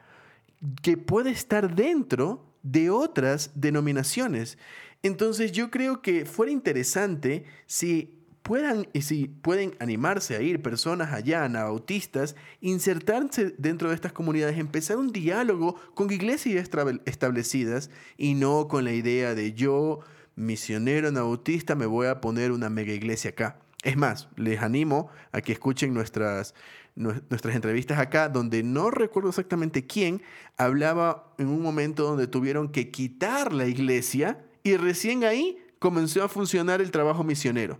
que 0.83 0.97
puede 0.97 1.31
estar 1.31 1.75
dentro 1.75 2.47
de 2.62 2.90
otras 2.90 3.51
denominaciones. 3.55 4.59
Entonces 5.03 5.53
yo 5.53 5.71
creo 5.71 6.03
que 6.03 6.27
fuera 6.27 6.53
interesante 6.53 7.45
si 7.66 8.19
puedan 8.50 8.88
si 9.00 9.28
pueden 9.28 9.76
animarse 9.78 10.34
a 10.34 10.42
ir 10.42 10.60
personas 10.60 11.12
allá, 11.12 11.44
anabautistas, 11.44 12.34
insertarse 12.60 13.54
dentro 13.58 13.90
de 13.90 13.94
estas 13.94 14.12
comunidades, 14.12 14.58
empezar 14.58 14.96
un 14.96 15.12
diálogo 15.12 15.76
con 15.94 16.10
iglesias 16.10 16.68
establecidas 17.04 17.90
y 18.16 18.34
no 18.34 18.66
con 18.66 18.82
la 18.82 18.92
idea 18.92 19.36
de 19.36 19.52
yo, 19.52 20.00
misionero 20.34 21.06
anabautista, 21.06 21.76
me 21.76 21.86
voy 21.86 22.08
a 22.08 22.20
poner 22.20 22.50
una 22.50 22.68
mega 22.70 22.92
iglesia 22.92 23.30
acá. 23.30 23.60
Es 23.84 23.96
más, 23.96 24.28
les 24.34 24.60
animo 24.60 25.10
a 25.30 25.42
que 25.42 25.52
escuchen 25.52 25.94
nuestras 25.94 26.52
nuestras 26.96 27.54
entrevistas 27.54 28.00
acá, 28.00 28.28
donde 28.28 28.64
no 28.64 28.90
recuerdo 28.90 29.28
exactamente 29.28 29.86
quién, 29.86 30.22
hablaba 30.56 31.32
en 31.38 31.46
un 31.46 31.62
momento 31.62 32.02
donde 32.02 32.26
tuvieron 32.26 32.72
que 32.72 32.90
quitar 32.90 33.52
la 33.52 33.68
iglesia 33.68 34.44
y 34.64 34.76
recién 34.76 35.22
ahí 35.22 35.56
comenzó 35.78 36.24
a 36.24 36.28
funcionar 36.28 36.80
el 36.80 36.90
trabajo 36.90 37.22
misionero. 37.22 37.78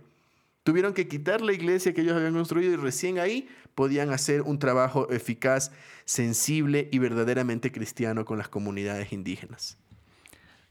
Tuvieron 0.63 0.93
que 0.93 1.07
quitar 1.07 1.41
la 1.41 1.53
iglesia 1.53 1.93
que 1.93 2.01
ellos 2.01 2.15
habían 2.15 2.33
construido 2.33 2.73
y 2.73 2.75
recién 2.75 3.17
ahí 3.17 3.49
podían 3.73 4.11
hacer 4.11 4.43
un 4.43 4.59
trabajo 4.59 5.09
eficaz, 5.09 5.71
sensible 6.05 6.87
y 6.91 6.99
verdaderamente 6.99 7.71
cristiano 7.71 8.25
con 8.25 8.37
las 8.37 8.49
comunidades 8.49 9.11
indígenas. 9.11 9.77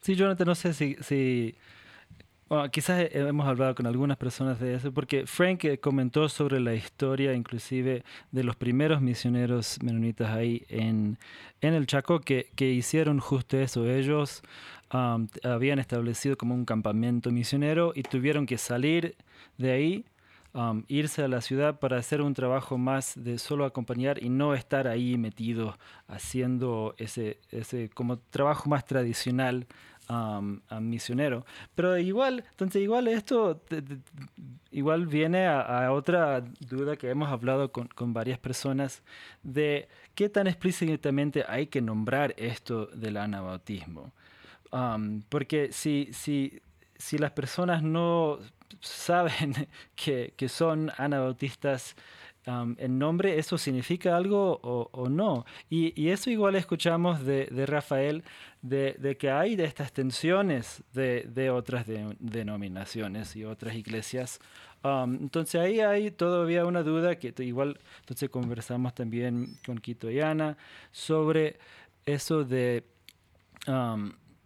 Sí, 0.00 0.14
Jonathan, 0.14 0.46
no 0.46 0.54
sé 0.54 0.72
si, 0.74 0.96
si 1.00 1.56
bueno, 2.48 2.70
quizás 2.70 3.08
hemos 3.12 3.46
hablado 3.46 3.74
con 3.74 3.86
algunas 3.86 4.16
personas 4.16 4.58
de 4.58 4.74
eso, 4.74 4.92
porque 4.92 5.26
Frank 5.26 5.64
eh, 5.64 5.78
comentó 5.78 6.28
sobre 6.28 6.58
la 6.58 6.74
historia 6.74 7.32
inclusive 7.34 8.02
de 8.32 8.44
los 8.44 8.56
primeros 8.56 9.00
misioneros 9.00 9.78
menonitas 9.82 10.30
ahí 10.30 10.64
en, 10.68 11.16
en 11.60 11.74
el 11.74 11.86
Chaco 11.86 12.20
que, 12.20 12.48
que 12.56 12.70
hicieron 12.70 13.20
justo 13.20 13.56
eso. 13.56 13.88
Ellos 13.88 14.42
habían 14.90 15.78
establecido 15.78 16.36
como 16.36 16.54
un 16.54 16.64
campamento 16.64 17.30
misionero 17.30 17.92
y 17.94 18.02
tuvieron 18.02 18.46
que 18.46 18.58
salir 18.58 19.16
de 19.56 19.70
ahí, 19.70 20.04
irse 20.88 21.22
a 21.22 21.28
la 21.28 21.40
ciudad 21.40 21.78
para 21.78 21.96
hacer 21.96 22.20
un 22.20 22.34
trabajo 22.34 22.76
más 22.76 23.12
de 23.16 23.38
solo 23.38 23.64
acompañar 23.64 24.22
y 24.22 24.28
no 24.28 24.54
estar 24.54 24.88
ahí 24.88 25.16
metidos 25.16 25.76
haciendo 26.08 26.94
ese, 26.98 27.38
ese 27.50 27.88
como 27.90 28.18
trabajo 28.18 28.68
más 28.68 28.84
tradicional 28.84 29.66
a 30.08 30.80
misionero. 30.80 31.46
Pero 31.74 31.96
igual, 31.96 32.44
entonces 32.50 32.82
igual 32.82 33.06
esto 33.06 33.62
igual 34.72 35.06
viene 35.06 35.46
a, 35.46 35.92
otra 35.92 36.40
duda 36.40 36.96
que 36.96 37.10
hemos 37.10 37.28
hablado 37.28 37.70
con, 37.70 37.86
con, 37.88 38.12
varias 38.12 38.38
personas 38.38 39.02
de 39.42 39.88
qué 40.16 40.28
tan 40.28 40.48
explícitamente 40.48 41.44
hay 41.46 41.68
que 41.68 41.80
nombrar 41.80 42.34
esto 42.36 42.86
del 42.86 43.18
anabautismo. 43.18 44.12
Porque 45.28 45.72
si, 45.72 46.10
si, 46.12 46.60
si 46.96 47.18
las 47.18 47.32
personas 47.32 47.82
no 47.82 48.38
saben 48.80 49.68
que, 49.94 50.34
que 50.36 50.48
son 50.48 50.90
anabautistas, 50.96 51.96
en 52.46 52.98
nombre, 52.98 53.38
¿eso 53.38 53.58
significa 53.58 54.16
algo 54.16 54.60
o, 54.62 55.08
no? 55.08 55.44
Y, 55.68 56.08
eso 56.08 56.30
igual 56.30 56.56
escuchamos 56.56 57.24
de, 57.24 57.46
Rafael, 57.66 58.24
de, 58.62 59.16
que 59.18 59.30
hay 59.30 59.56
de 59.56 59.64
estas 59.64 59.92
tensiones 59.92 60.82
de, 60.92 61.50
otras 61.50 61.86
denominaciones 61.86 63.36
y 63.36 63.44
otras 63.44 63.74
iglesias. 63.74 64.40
entonces 64.82 65.60
ahí 65.60 65.80
hay 65.80 66.10
todavía 66.10 66.64
una 66.64 66.82
duda 66.82 67.16
que 67.16 67.34
igual 67.44 67.78
entonces 68.00 68.30
conversamos 68.30 68.94
también 68.94 69.58
con 69.64 69.78
Quito 69.78 70.10
y 70.10 70.20
Ana 70.20 70.56
sobre 70.90 71.58
eso 72.06 72.44
de... 72.44 72.84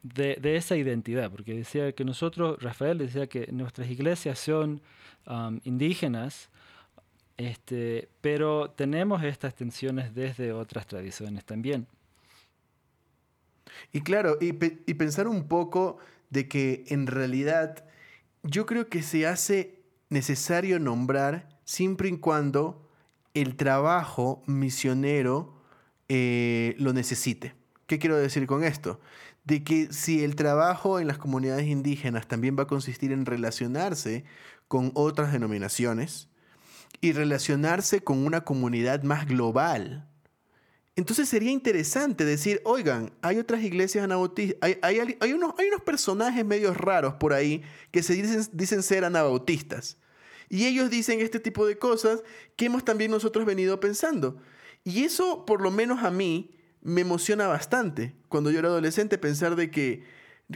de, 0.04 0.56
esa 0.56 0.76
identidad, 0.76 1.30
porque 1.30 1.54
decía 1.54 1.92
que 1.92 2.04
nosotros, 2.04 2.62
Rafael 2.62 2.98
decía 2.98 3.26
que 3.26 3.50
nuestras 3.50 3.90
iglesias 3.90 4.38
son 4.38 4.80
indígenas, 5.64 6.50
este, 7.36 8.08
pero 8.20 8.70
tenemos 8.70 9.24
estas 9.24 9.54
tensiones 9.54 10.14
desde 10.14 10.52
otras 10.52 10.86
tradiciones 10.86 11.44
también. 11.44 11.86
Y 13.92 14.02
claro, 14.02 14.36
y, 14.40 14.52
pensar 14.52 15.26
un 15.26 15.48
poco 15.48 15.96
de 16.30 16.48
que 16.48 16.84
en 16.88 17.06
realidad 17.06 17.84
yo 18.42 18.66
creo 18.66 18.88
que 18.88 19.02
se 19.02 19.26
hace 19.26 19.82
necesario 20.10 20.78
nombrar 20.78 21.48
siempre 21.64 22.08
y 22.08 22.18
cuando 22.18 22.88
el 23.32 23.56
trabajo 23.56 24.42
misionero 24.46 25.54
eh, 26.08 26.76
lo 26.78 26.92
necesite. 26.92 27.54
¿Qué 27.86 27.98
quiero 27.98 28.16
decir 28.16 28.46
con 28.46 28.62
esto? 28.62 29.00
De 29.44 29.62
que 29.62 29.92
si 29.92 30.24
el 30.24 30.37
trabajo 30.37 30.98
en 30.98 31.07
las 31.07 31.18
comunidades 31.18 31.66
indígenas 31.66 32.26
también 32.26 32.57
va 32.59 32.64
a 32.64 32.66
consistir 32.66 33.12
en 33.12 33.26
relacionarse 33.26 34.24
con 34.68 34.90
otras 34.94 35.33
denominaciones, 35.33 36.28
y 37.00 37.12
relacionarse 37.12 38.02
con 38.02 38.24
una 38.24 38.42
comunidad 38.42 39.02
más 39.02 39.26
global. 39.26 40.09
Entonces 40.96 41.28
sería 41.28 41.50
interesante 41.50 42.24
decir, 42.24 42.61
oigan, 42.64 43.12
hay 43.20 43.38
otras 43.38 43.62
iglesias 43.62 44.04
anabautistas, 44.04 44.59
hay, 44.62 44.78
hay, 44.80 45.33
unos, 45.33 45.54
hay 45.59 45.68
unos 45.68 45.83
personajes 45.83 46.44
medios 46.44 46.76
raros 46.76 47.14
por 47.14 47.33
ahí 47.33 47.62
que 47.90 48.02
se 48.02 48.14
dicen, 48.14 48.46
dicen 48.52 48.83
ser 48.83 49.04
anabautistas. 49.04 49.98
Y 50.48 50.66
ellos 50.66 50.88
dicen 50.88 51.20
este 51.20 51.40
tipo 51.40 51.66
de 51.66 51.78
cosas 51.78 52.22
que 52.54 52.66
hemos 52.66 52.85
también 52.85 53.11
nosotros 53.11 53.44
venido 53.44 53.80
pensando. 53.80 54.37
Y 54.85 55.04
eso, 55.04 55.44
por 55.46 55.61
lo 55.61 55.70
menos 55.70 56.04
a 56.04 56.11
mí, 56.11 56.57
me 56.85 57.01
emociona 57.01 57.49
bastante. 57.49 58.14
Cuando 58.29 58.53
yo 58.53 58.61
era 58.61 58.68
adolescente, 58.68 59.18
pensar 59.18 59.57
de 59.57 59.70
que 59.73 60.05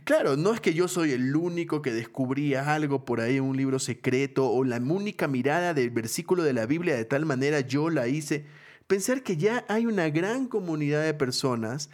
Claro, 0.05 0.37
no 0.37 0.53
es 0.53 0.61
que 0.61 0.75
yo 0.75 0.87
soy 0.87 1.12
el 1.12 1.35
único 1.35 1.81
que 1.81 1.93
descubría 1.93 2.75
algo 2.75 3.07
por 3.07 3.21
ahí 3.23 3.41
un 3.41 3.57
libro 3.57 3.79
secreto 3.79 4.51
o 4.51 4.62
la 4.62 4.77
única 4.77 5.29
mirada 5.29 5.73
del 5.73 5.88
versículo 5.91 6.43
de 6.43 6.53
la 6.53 6.67
Biblia 6.67 6.95
de 6.95 7.07
tal 7.07 7.25
manera 7.25 7.61
yo 7.61 7.88
la 7.88 8.07
hice. 8.07 8.45
Pensar 8.87 9.23
que 9.23 9.38
ya 9.38 9.64
hay 9.67 9.87
una 9.87 10.11
gran 10.11 10.47
comunidad 10.47 11.03
de 11.05 11.14
personas 11.14 11.88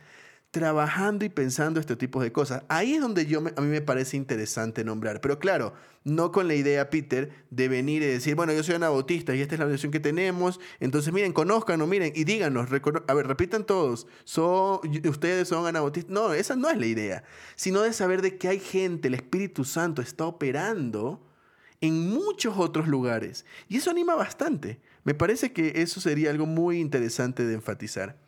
trabajando 0.55 1.25
y 1.25 1.29
pensando 1.29 1.81
este 1.81 1.97
tipo 1.97 2.23
de 2.23 2.31
cosas. 2.31 2.63
Ahí 2.69 2.95
es 2.95 3.01
donde 3.01 3.27
yo 3.27 3.41
a 3.41 3.61
mí 3.61 3.67
me 3.67 3.81
parece 3.81 4.17
interesante 4.17 4.85
nombrar. 4.85 5.21
Pero 5.21 5.41
claro, 5.41 5.75
no 6.05 6.31
con 6.31 6.47
la 6.47 6.55
idea, 6.55 6.91
Peter, 6.91 7.33
de 7.51 7.67
venir 7.67 8.03
y 8.03 8.07
decir, 8.07 8.37
bueno, 8.37 8.53
yo 8.53 8.63
soy 8.63 8.77
anabautista 8.77 9.35
y 9.35 9.41
esta 9.41 9.57
es 9.57 9.59
la 9.59 9.65
versión 9.65 9.91
que 9.91 9.99
tenemos. 9.99 10.61
Entonces, 10.79 11.13
miren, 11.13 11.33
conózcanos, 11.33 11.89
miren 11.89 12.13
y 12.15 12.23
díganos. 12.23 12.69
A 13.09 13.15
ver, 13.15 13.27
repitan 13.27 13.67
todos. 13.67 14.07
Son, 14.23 14.79
ustedes 15.09 15.49
son 15.49 15.67
anabautistas. 15.67 16.13
No, 16.13 16.33
esa 16.33 16.55
no 16.55 16.71
es 16.71 16.79
la 16.79 16.87
idea. 16.87 17.25
Sino 17.57 17.83
de 17.83 17.93
saber 17.93 18.23
de 18.23 18.39
que 18.39 18.47
hay 18.47 18.61
gente, 18.61 19.09
el 19.09 19.15
Espíritu 19.15 19.65
Santo 19.65 20.03
está 20.03 20.25
operando 20.25 21.21
en 21.81 22.11
muchos 22.11 22.55
otros 22.57 22.87
lugares. 22.87 23.45
Y 23.69 23.79
eso 23.79 23.91
anima 23.91 24.15
bastante. 24.15 24.79
Me 25.03 25.15
parece 25.15 25.53
que 25.53 25.83
eso 25.83 26.01
sería 26.01 26.31
algo 26.31 26.47
muy 26.47 26.79
interesante 26.79 27.45
de 27.45 27.55
enfatizar. 27.55 28.23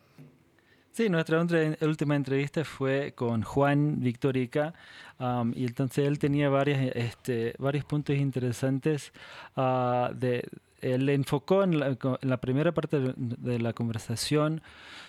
Sí, 0.97 1.09
nuestra 1.09 1.39
última 1.81 2.15
entrevista 2.15 2.65
fue 2.65 3.13
con 3.13 3.43
Juan 3.43 3.99
Victorica 3.99 4.73
um, 5.19 5.53
y 5.55 5.65
entonces 5.65 6.07
él 6.07 6.17
tenía 6.17 6.49
varias, 6.49 6.91
este, 6.95 7.53
varios 7.59 7.85
puntos 7.85 8.15
interesantes. 8.15 9.13
Uh, 9.55 10.11
de, 10.15 10.43
él 10.81 11.07
enfocó 11.09 11.61
en 11.61 11.79
la, 11.79 12.37
primera 12.37 12.71
parte 12.71 13.13
de 13.15 13.59
la 13.59 13.73
conversación 13.73 14.63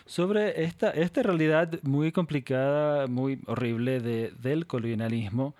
sobre 0.05 0.63
esta, 0.65 0.91
esta 0.91 1.23
realidad 1.23 1.81
muy 1.83 2.13
complicada, 2.13 3.07
muy 3.07 3.41
horrible 3.47 4.01
de, 4.01 4.35
del 4.43 4.67
colonialismo 4.67 5.55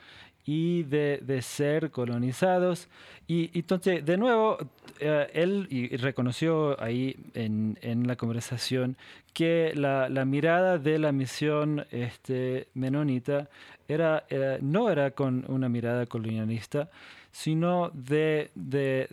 y 0.51 0.85
de, 0.85 1.43
ser 1.43 1.91
colonizados. 1.91 2.89
Y, 3.27 3.51
entonces, 3.53 4.03
de 4.03 4.17
nuevo, 4.17 4.57
eh, 4.99 5.29
él 5.35 5.69
reconoció 6.01 6.83
ahí 6.83 7.15
en, 7.35 7.77
la 8.07 8.17
conversación 8.17 8.97
que 9.35 9.75
la, 9.75 10.09
mirada 10.25 10.79
de 10.79 10.99
la 10.99 11.13
misión 11.13 11.85
este, 11.91 12.69
menonita 12.73 13.51
era, 13.89 14.25
no 14.63 14.89
era 14.89 15.11
con 15.11 15.45
una 15.49 15.69
mirada 15.69 16.07
colonialista, 16.07 16.89
sino 17.31 17.91
de, 17.93 18.51
de, 18.55 19.11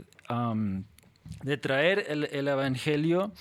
traer 1.59 2.05
el 2.31 2.47
Evangelio 2.47 3.33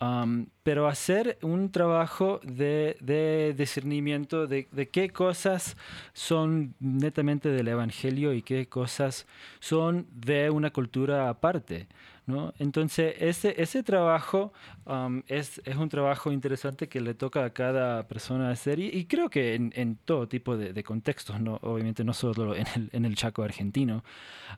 um, 0.00 0.46
pero 0.62 0.88
hacer 0.88 1.38
un 1.42 1.70
trabajo 1.70 2.40
de, 2.42 2.96
de 3.00 3.54
discernimiento 3.56 4.46
de, 4.46 4.68
de, 4.72 4.88
qué 4.88 5.10
cosas 5.10 5.76
son 6.12 6.74
netamente 6.80 7.48
del 7.50 7.68
Evangelio 7.68 8.32
y 8.32 8.42
qué 8.42 8.68
cosas 8.68 9.26
son 9.60 10.06
de 10.12 10.50
una 10.50 10.70
cultura 10.70 11.28
aparte. 11.28 11.88
¿no? 12.26 12.52
Entonces, 12.58 13.14
ese, 13.20 13.54
ese 13.62 13.82
trabajo 13.84 14.52
um, 14.84 15.22
es, 15.28 15.62
es, 15.64 15.76
un 15.76 15.88
trabajo 15.88 16.32
interesante 16.32 16.88
que 16.88 17.00
le 17.00 17.14
toca 17.14 17.44
a 17.44 17.50
cada 17.50 18.08
persona 18.08 18.50
hacer 18.50 18.80
y, 18.80 18.88
y 18.88 19.04
creo 19.04 19.30
que 19.30 19.54
en, 19.54 19.72
en, 19.76 19.96
todo 19.96 20.26
tipo 20.26 20.56
de, 20.56 20.72
de, 20.72 20.82
contextos, 20.82 21.40
¿no? 21.40 21.58
obviamente 21.62 22.02
no 22.02 22.12
solo 22.12 22.56
en 22.56 22.66
el, 22.74 22.90
en 22.92 23.04
el 23.04 23.14
Chaco 23.14 23.44
argentino, 23.44 24.02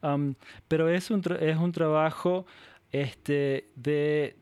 um, 0.02 0.34
pero 0.66 0.88
es 0.88 1.10
un, 1.10 1.22
es 1.40 1.56
un 1.58 1.72
trabajo 1.72 2.46
este, 2.90 3.68
de, 3.76 4.36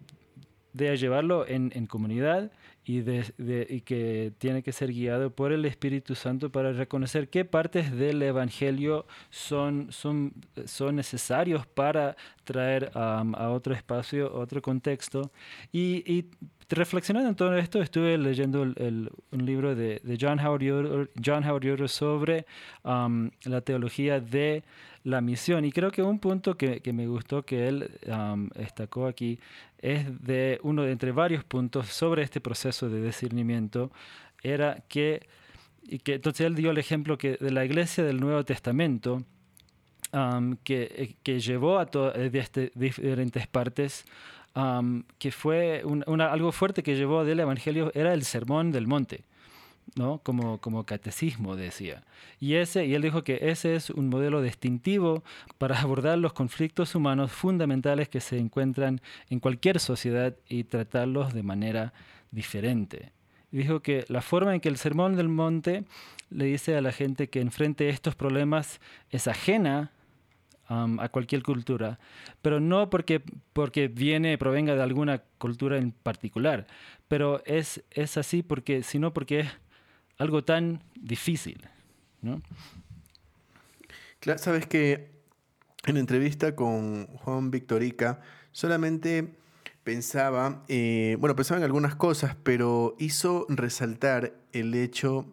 de 0.76 0.96
llevarlo 0.96 1.46
en, 1.46 1.72
en 1.74 1.86
comunidad 1.86 2.50
y, 2.84 3.00
de, 3.00 3.66
y, 3.68 3.80
que 3.80 4.32
tiene 4.38 4.62
que 4.62 4.72
ser 4.72 4.92
guiado 4.92 5.30
por 5.30 5.52
el 5.52 5.64
Espíritu 5.64 6.14
Santo 6.14 6.50
para 6.50 6.72
reconocer 6.72 7.28
qué 7.28 7.44
partes 7.44 7.90
del 7.90 8.22
Evangelio 8.22 9.06
son, 9.30 9.88
son, 9.90 10.32
son 10.66 10.94
necesarios 10.94 11.66
para 11.66 12.16
traer 12.44 12.92
um, 12.94 13.34
a 13.34 13.50
otro 13.50 13.74
espacio, 13.74 14.32
otro 14.32 14.62
contexto. 14.62 15.32
Y, 15.72 16.26
reflexionando 16.68 17.28
en 17.28 17.36
todo 17.36 17.56
esto, 17.56 17.80
estuve 17.80 18.18
leyendo 18.18 18.62
el, 18.62 19.10
un 19.32 19.46
libro 19.46 19.74
de, 19.74 20.00
de 20.02 20.18
John 20.20 20.38
Howard 20.38 20.62
Yoder, 20.62 21.10
John 21.24 21.44
Howard 21.44 21.64
Yoder 21.64 21.88
sobre 21.88 22.46
um, 22.84 23.30
la 23.44 23.62
teología 23.62 24.20
de 24.20 24.62
la 25.02 25.20
misión. 25.20 25.64
Y 25.64 25.72
creo 25.72 25.90
que 25.90 26.02
un 26.02 26.18
punto 26.18 26.56
que, 26.56 26.80
que 26.80 26.92
me 26.92 27.06
gustó 27.06 27.44
que 27.44 27.68
él 27.68 27.90
um, 28.08 28.48
destacó 28.50 29.06
aquí 29.06 29.38
es 29.78 30.22
de 30.24 30.58
uno 30.62 30.82
de 30.82 30.92
entre 30.92 31.12
varios 31.12 31.44
puntos 31.44 31.88
sobre 31.88 32.22
este 32.22 32.40
proceso 32.40 32.88
de 32.88 33.02
discernimiento, 33.02 33.90
era 34.42 34.82
que, 34.88 35.26
y 35.82 35.98
que 35.98 36.14
entonces 36.14 36.46
él 36.46 36.54
dio 36.54 36.70
el 36.70 36.78
ejemplo 36.78 37.18
que 37.18 37.36
de 37.40 37.50
la 37.50 37.64
iglesia 37.64 38.04
del 38.04 38.20
Nuevo 38.20 38.44
Testamento, 38.44 39.22
um, 40.12 40.56
que, 40.64 41.16
que, 41.22 41.40
llevó 41.40 41.78
a 41.78 41.86
to, 41.86 42.10
de 42.10 42.38
este, 42.38 42.72
diferentes 42.74 43.46
partes, 43.46 44.04
um, 44.54 45.02
que 45.18 45.30
fue 45.30 45.82
un, 45.84 46.04
una, 46.06 46.32
algo 46.32 46.52
fuerte 46.52 46.82
que 46.82 46.96
llevó 46.96 47.24
del 47.24 47.40
Evangelio, 47.40 47.90
era 47.94 48.14
el 48.14 48.24
sermón 48.24 48.72
del 48.72 48.86
monte. 48.86 49.24
¿No? 49.94 50.18
Como, 50.18 50.58
como 50.58 50.84
catecismo, 50.84 51.56
decía. 51.56 52.02
Y, 52.40 52.54
ese, 52.54 52.84
y 52.86 52.94
él 52.94 53.02
dijo 53.02 53.24
que 53.24 53.38
ese 53.42 53.76
es 53.76 53.90
un 53.90 54.08
modelo 54.08 54.42
distintivo 54.42 55.22
para 55.58 55.80
abordar 55.80 56.18
los 56.18 56.32
conflictos 56.32 56.94
humanos 56.94 57.32
fundamentales 57.32 58.08
que 58.08 58.20
se 58.20 58.38
encuentran 58.38 59.00
en 59.30 59.40
cualquier 59.40 59.78
sociedad 59.80 60.36
y 60.48 60.64
tratarlos 60.64 61.32
de 61.32 61.42
manera 61.42 61.92
diferente. 62.30 63.12
Dijo 63.52 63.80
que 63.80 64.04
la 64.08 64.22
forma 64.22 64.54
en 64.54 64.60
que 64.60 64.68
el 64.68 64.76
Sermón 64.76 65.16
del 65.16 65.28
Monte 65.28 65.84
le 66.30 66.46
dice 66.46 66.76
a 66.76 66.80
la 66.80 66.92
gente 66.92 67.28
que 67.28 67.40
enfrente 67.40 67.88
estos 67.88 68.14
problemas 68.14 68.80
es 69.10 69.28
ajena 69.28 69.92
Um, 70.68 70.98
a 70.98 71.08
cualquier 71.08 71.44
cultura, 71.44 72.00
pero 72.42 72.58
no 72.58 72.90
porque, 72.90 73.22
porque 73.52 73.86
viene, 73.86 74.36
provenga 74.36 74.74
de 74.74 74.82
alguna 74.82 75.22
cultura 75.38 75.78
en 75.78 75.92
particular, 75.92 76.66
pero 77.06 77.40
es, 77.44 77.84
es 77.92 78.16
así 78.16 78.42
porque, 78.42 78.82
sino 78.82 79.12
porque 79.12 79.40
es 79.40 79.48
algo 80.18 80.44
tan 80.44 80.82
difícil. 80.94 81.66
¿no? 82.22 82.42
Claro, 84.20 84.38
sabes 84.38 84.66
que 84.66 85.10
en 85.86 85.96
entrevista 85.96 86.56
con 86.56 87.06
Juan 87.06 87.50
Victorica 87.50 88.20
solamente 88.52 89.36
pensaba, 89.84 90.64
eh, 90.66 91.16
bueno, 91.20 91.36
pensaba 91.36 91.58
en 91.58 91.64
algunas 91.64 91.94
cosas, 91.94 92.36
pero 92.42 92.96
hizo 92.98 93.46
resaltar 93.48 94.34
el 94.52 94.74
hecho, 94.74 95.26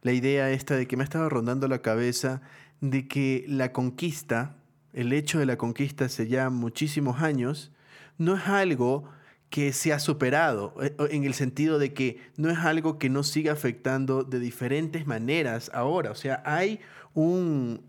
la 0.00 0.12
idea 0.12 0.50
esta 0.50 0.76
de 0.76 0.86
que 0.86 0.96
me 0.96 1.04
estaba 1.04 1.28
rondando 1.28 1.68
la 1.68 1.82
cabeza 1.82 2.40
de 2.80 3.06
que 3.06 3.44
la 3.48 3.72
conquista, 3.72 4.56
el 4.94 5.12
hecho 5.12 5.38
de 5.38 5.46
la 5.46 5.58
conquista 5.58 6.06
hace 6.06 6.26
ya 6.26 6.48
muchísimos 6.48 7.20
años, 7.20 7.70
no 8.16 8.36
es 8.36 8.46
algo 8.46 9.10
que 9.52 9.74
se 9.74 9.92
ha 9.92 9.98
superado, 9.98 10.74
en 11.10 11.24
el 11.24 11.34
sentido 11.34 11.78
de 11.78 11.92
que 11.92 12.16
no 12.38 12.48
es 12.48 12.56
algo 12.56 12.98
que 12.98 13.10
nos 13.10 13.28
siga 13.28 13.52
afectando 13.52 14.24
de 14.24 14.40
diferentes 14.40 15.06
maneras 15.06 15.70
ahora. 15.74 16.10
O 16.10 16.14
sea, 16.14 16.42
hay 16.46 16.80
un 17.12 17.82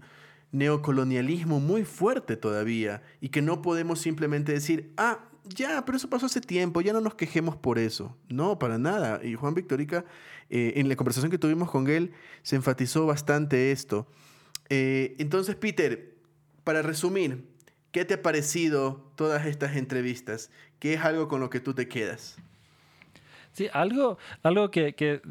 neocolonialismo 0.52 1.62
muy 1.62 1.86
fuerte 1.86 2.36
todavía 2.36 3.02
y 3.22 3.30
que 3.30 3.42
no 3.42 3.62
podemos 3.62 4.02
simplemente 4.02 4.52
decir, 4.52 4.92
ah, 4.98 5.24
ya, 5.46 5.86
pero 5.86 5.96
eso 5.96 6.10
pasó 6.10 6.26
hace 6.26 6.42
tiempo, 6.42 6.82
ya 6.82 6.92
no 6.92 7.00
nos 7.00 7.16
quejemos 7.16 7.56
por 7.56 7.80
eso. 7.80 8.14
No, 8.28 8.60
para 8.60 8.78
nada. 8.78 9.22
Y 9.24 9.36
Juan 9.36 9.54
Victorica, 9.54 10.04
eh, 10.50 10.74
en 10.76 10.90
la 10.90 10.98
conversación 10.98 11.32
que 11.32 11.38
tuvimos 11.38 11.72
con 11.72 11.88
él, 11.88 12.12
se 12.42 12.58
enfatizó 12.58 13.06
bastante 13.06 13.72
esto. 13.72 14.06
Eh, 14.68 15.16
entonces, 15.18 15.56
Peter, 15.56 16.18
para 16.66 16.82
resumir, 16.82 17.53
¿qué 17.94 18.04
te 18.04 18.16
ha 18.16 18.22
parecido 18.22 19.02
todas 19.16 19.46
estas 19.46 19.78
entrevistas? 19.78 20.52
¿Qué 20.80 20.96
es 20.96 21.02
algo 21.02 21.30
con 21.30 21.40
lo 21.40 21.50
que 21.50 21.62
tú 21.62 21.74
te 21.74 21.88
quedas? 21.88 22.36
Sí, 23.54 23.70
algo, 23.72 24.18
algo 24.42 24.72
que, 24.72 24.94
que, 24.96 25.22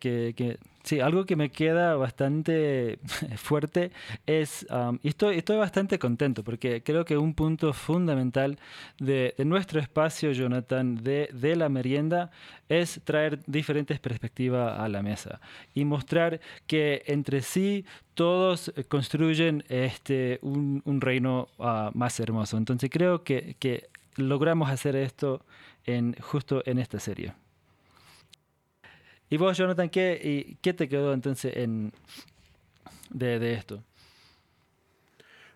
que, 0.00 0.34
que 0.34 0.58
Sí, 0.82 1.00
algo 1.00 1.26
que 1.26 1.36
me 1.36 1.50
queda 1.50 1.94
bastante 1.96 2.98
fuerte 3.36 3.90
es, 4.26 4.66
um, 4.70 4.98
y 5.02 5.08
estoy, 5.08 5.42
bastante 5.58 5.98
contento 5.98 6.42
porque 6.42 6.82
creo 6.82 7.04
que 7.04 7.18
un 7.18 7.34
punto 7.34 7.74
fundamental 7.74 8.58
de, 8.98 9.34
nuestro 9.44 9.78
espacio, 9.78 10.32
Jonathan, 10.32 10.96
de, 10.96 11.28
la 11.56 11.68
merienda, 11.68 12.30
es 12.68 13.00
traer 13.04 13.40
diferentes 13.46 14.00
perspectivas 14.00 14.78
a 14.78 14.88
la 14.88 15.02
mesa 15.02 15.40
y 15.74 15.84
mostrar 15.84 16.40
que 16.66 17.02
entre 17.06 17.42
sí 17.42 17.84
todos 18.14 18.72
construyen 18.88 19.64
este, 19.68 20.38
un, 20.42 20.82
un 20.86 21.00
reino 21.00 21.48
uh, 21.58 21.90
más 21.92 22.18
hermoso. 22.20 22.56
Entonces 22.56 22.88
creo 22.90 23.22
que, 23.22 23.56
que 23.58 23.88
logramos 24.16 24.70
hacer 24.70 24.96
esto 24.96 25.44
en, 25.84 26.14
justo 26.20 26.62
en 26.64 26.78
esta 26.78 27.00
serie. 27.00 27.34
¿Y 29.30 29.36
vos, 29.36 29.56
Jonathan, 29.56 29.88
qué, 29.88 30.58
te 30.60 30.88
quedó 30.88 31.14
entonces 31.14 31.56
en, 31.56 31.92
de, 33.10 33.38
de, 33.38 33.54
esto? 33.54 33.84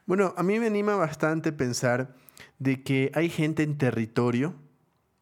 Bueno, 0.07 0.33
a 0.37 0.45
mí 0.45 0.61
me 0.61 0.69
anima 0.69 0.95
bastante 0.95 1.51
pensar 1.51 2.15
de 2.61 2.85
que 2.85 3.11
hay 3.15 3.29
gente 3.29 3.65
en 3.65 3.77
territorio, 3.77 4.55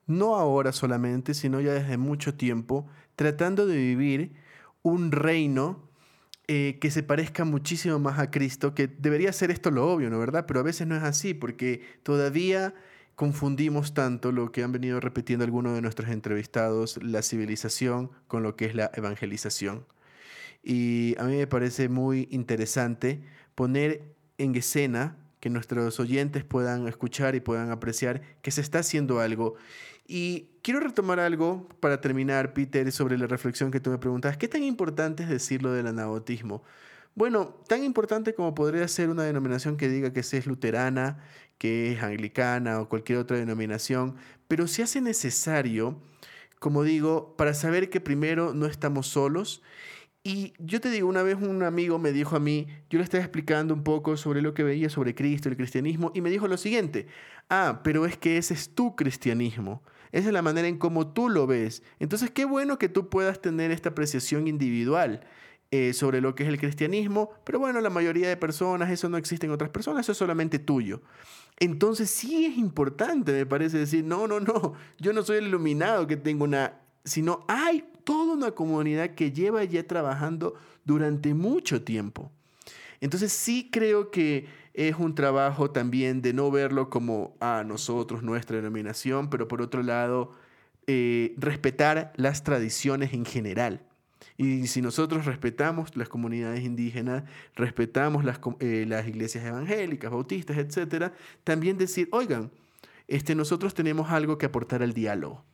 no 0.06 0.36
ahora 0.36 0.72
solamente, 0.72 1.32
sino 1.32 1.62
ya 1.62 1.72
desde 1.72 1.96
mucho 1.96 2.34
tiempo, 2.34 2.86
tratando 3.16 3.66
de 3.66 3.76
vivir 3.76 4.34
un 4.82 5.12
reino 5.12 5.88
eh, 6.46 6.76
que 6.78 6.90
se 6.90 7.02
parezca 7.02 7.46
muchísimo 7.46 7.98
más 8.00 8.18
a 8.18 8.30
Cristo, 8.30 8.74
que 8.74 8.86
debería 8.86 9.32
ser 9.32 9.50
esto 9.50 9.70
lo 9.70 9.90
obvio, 9.90 10.10
¿no 10.10 10.18
verdad? 10.18 10.44
Pero 10.46 10.60
a 10.60 10.64
veces 10.64 10.86
no 10.86 10.94
es 10.94 11.02
así, 11.02 11.32
porque 11.32 11.80
todavía 12.02 12.74
confundimos 13.22 13.94
tanto 13.94 14.32
lo 14.32 14.50
que 14.50 14.64
han 14.64 14.72
venido 14.72 14.98
repitiendo 14.98 15.44
algunos 15.44 15.76
de 15.76 15.80
nuestros 15.80 16.10
entrevistados, 16.10 16.98
la 17.04 17.22
civilización 17.22 18.10
con 18.26 18.42
lo 18.42 18.56
que 18.56 18.64
es 18.64 18.74
la 18.74 18.90
evangelización. 18.94 19.86
Y 20.60 21.14
a 21.20 21.22
mí 21.26 21.36
me 21.36 21.46
parece 21.46 21.88
muy 21.88 22.26
interesante 22.32 23.22
poner 23.54 24.02
en 24.38 24.56
escena 24.56 25.18
que 25.38 25.50
nuestros 25.50 26.00
oyentes 26.00 26.42
puedan 26.42 26.88
escuchar 26.88 27.36
y 27.36 27.40
puedan 27.40 27.70
apreciar 27.70 28.22
que 28.42 28.50
se 28.50 28.60
está 28.60 28.80
haciendo 28.80 29.20
algo. 29.20 29.54
Y 30.08 30.48
quiero 30.62 30.80
retomar 30.80 31.20
algo 31.20 31.68
para 31.78 32.00
terminar, 32.00 32.54
Peter, 32.54 32.90
sobre 32.90 33.16
la 33.18 33.28
reflexión 33.28 33.70
que 33.70 33.78
tú 33.78 33.90
me 33.90 33.98
preguntas. 33.98 34.36
¿Qué 34.36 34.48
tan 34.48 34.64
importante 34.64 35.22
es 35.22 35.28
decirlo 35.28 35.72
del 35.72 35.86
anabautismo? 35.86 36.64
Bueno, 37.14 37.54
tan 37.68 37.84
importante 37.84 38.34
como 38.34 38.54
podría 38.54 38.88
ser 38.88 39.10
una 39.10 39.24
denominación 39.24 39.76
que 39.76 39.88
diga 39.88 40.12
que 40.12 40.20
es 40.20 40.46
luterana, 40.46 41.22
que 41.58 41.92
es 41.92 42.02
anglicana 42.02 42.80
o 42.80 42.88
cualquier 42.88 43.18
otra 43.18 43.36
denominación, 43.36 44.16
pero 44.48 44.66
se 44.66 44.82
hace 44.82 45.00
necesario, 45.02 46.00
como 46.58 46.82
digo, 46.84 47.36
para 47.36 47.52
saber 47.52 47.90
que 47.90 48.00
primero 48.00 48.54
no 48.54 48.66
estamos 48.66 49.08
solos. 49.08 49.62
Y 50.24 50.54
yo 50.58 50.80
te 50.80 50.90
digo, 50.90 51.08
una 51.08 51.22
vez 51.22 51.36
un 51.36 51.62
amigo 51.64 51.98
me 51.98 52.12
dijo 52.12 52.36
a 52.36 52.40
mí, 52.40 52.66
yo 52.88 52.98
le 52.98 53.04
estaba 53.04 53.22
explicando 53.22 53.74
un 53.74 53.84
poco 53.84 54.16
sobre 54.16 54.40
lo 54.40 54.54
que 54.54 54.62
veía 54.62 54.88
sobre 54.88 55.14
Cristo, 55.14 55.48
el 55.48 55.56
cristianismo, 55.56 56.12
y 56.14 56.20
me 56.22 56.30
dijo 56.30 56.48
lo 56.48 56.56
siguiente, 56.56 57.08
ah, 57.50 57.82
pero 57.84 58.06
es 58.06 58.16
que 58.16 58.38
ese 58.38 58.54
es 58.54 58.74
tu 58.74 58.96
cristianismo. 58.96 59.82
Esa 60.12 60.28
es 60.28 60.32
la 60.32 60.42
manera 60.42 60.68
en 60.68 60.78
cómo 60.78 61.12
tú 61.12 61.28
lo 61.28 61.46
ves. 61.46 61.82
Entonces, 61.98 62.30
qué 62.30 62.44
bueno 62.44 62.78
que 62.78 62.88
tú 62.88 63.08
puedas 63.08 63.40
tener 63.40 63.70
esta 63.70 63.90
apreciación 63.90 64.46
individual 64.46 65.26
eh, 65.74 65.94
sobre 65.94 66.20
lo 66.20 66.34
que 66.34 66.42
es 66.42 66.50
el 66.50 66.58
cristianismo, 66.58 67.30
pero 67.44 67.58
bueno, 67.58 67.80
la 67.80 67.88
mayoría 67.88 68.28
de 68.28 68.36
personas, 68.36 68.90
eso 68.90 69.08
no 69.08 69.16
existe 69.16 69.46
en 69.46 69.52
otras 69.52 69.70
personas, 69.70 70.04
eso 70.04 70.12
es 70.12 70.18
solamente 70.18 70.58
tuyo. 70.58 71.00
Entonces 71.58 72.10
sí 72.10 72.44
es 72.44 72.58
importante, 72.58 73.32
me 73.32 73.46
parece 73.46 73.78
decir, 73.78 74.04
no, 74.04 74.28
no, 74.28 74.38
no, 74.38 74.74
yo 74.98 75.14
no 75.14 75.22
soy 75.22 75.38
el 75.38 75.46
iluminado 75.46 76.06
que 76.06 76.18
tengo 76.18 76.44
una, 76.44 76.78
sino 77.06 77.46
hay 77.48 77.86
toda 78.04 78.34
una 78.34 78.50
comunidad 78.50 79.14
que 79.14 79.32
lleva 79.32 79.64
ya 79.64 79.86
trabajando 79.86 80.56
durante 80.84 81.32
mucho 81.32 81.82
tiempo. 81.82 82.30
Entonces 83.00 83.32
sí 83.32 83.70
creo 83.72 84.10
que 84.10 84.44
es 84.74 84.96
un 84.98 85.14
trabajo 85.14 85.70
también 85.70 86.20
de 86.20 86.34
no 86.34 86.50
verlo 86.50 86.90
como 86.90 87.34
a 87.40 87.60
ah, 87.60 87.64
nosotros, 87.64 88.22
nuestra 88.22 88.58
denominación, 88.58 89.30
pero 89.30 89.48
por 89.48 89.62
otro 89.62 89.82
lado, 89.82 90.32
eh, 90.86 91.34
respetar 91.38 92.12
las 92.16 92.44
tradiciones 92.44 93.14
en 93.14 93.24
general. 93.24 93.86
Y 94.36 94.66
si 94.66 94.82
nosotros 94.82 95.26
respetamos 95.26 95.96
las 95.96 96.08
comunidades 96.08 96.64
indígenas, 96.64 97.24
respetamos 97.54 98.24
las, 98.24 98.40
eh, 98.60 98.84
las 98.88 99.06
iglesias 99.06 99.44
evangélicas, 99.44 100.10
bautistas, 100.10 100.56
etc., 100.56 101.12
también 101.44 101.78
decir, 101.78 102.08
oigan, 102.12 102.50
este, 103.08 103.34
nosotros 103.34 103.74
tenemos 103.74 104.10
algo 104.10 104.38
que 104.38 104.46
aportar 104.46 104.82
al 104.82 104.92
diálogo. 104.92 105.44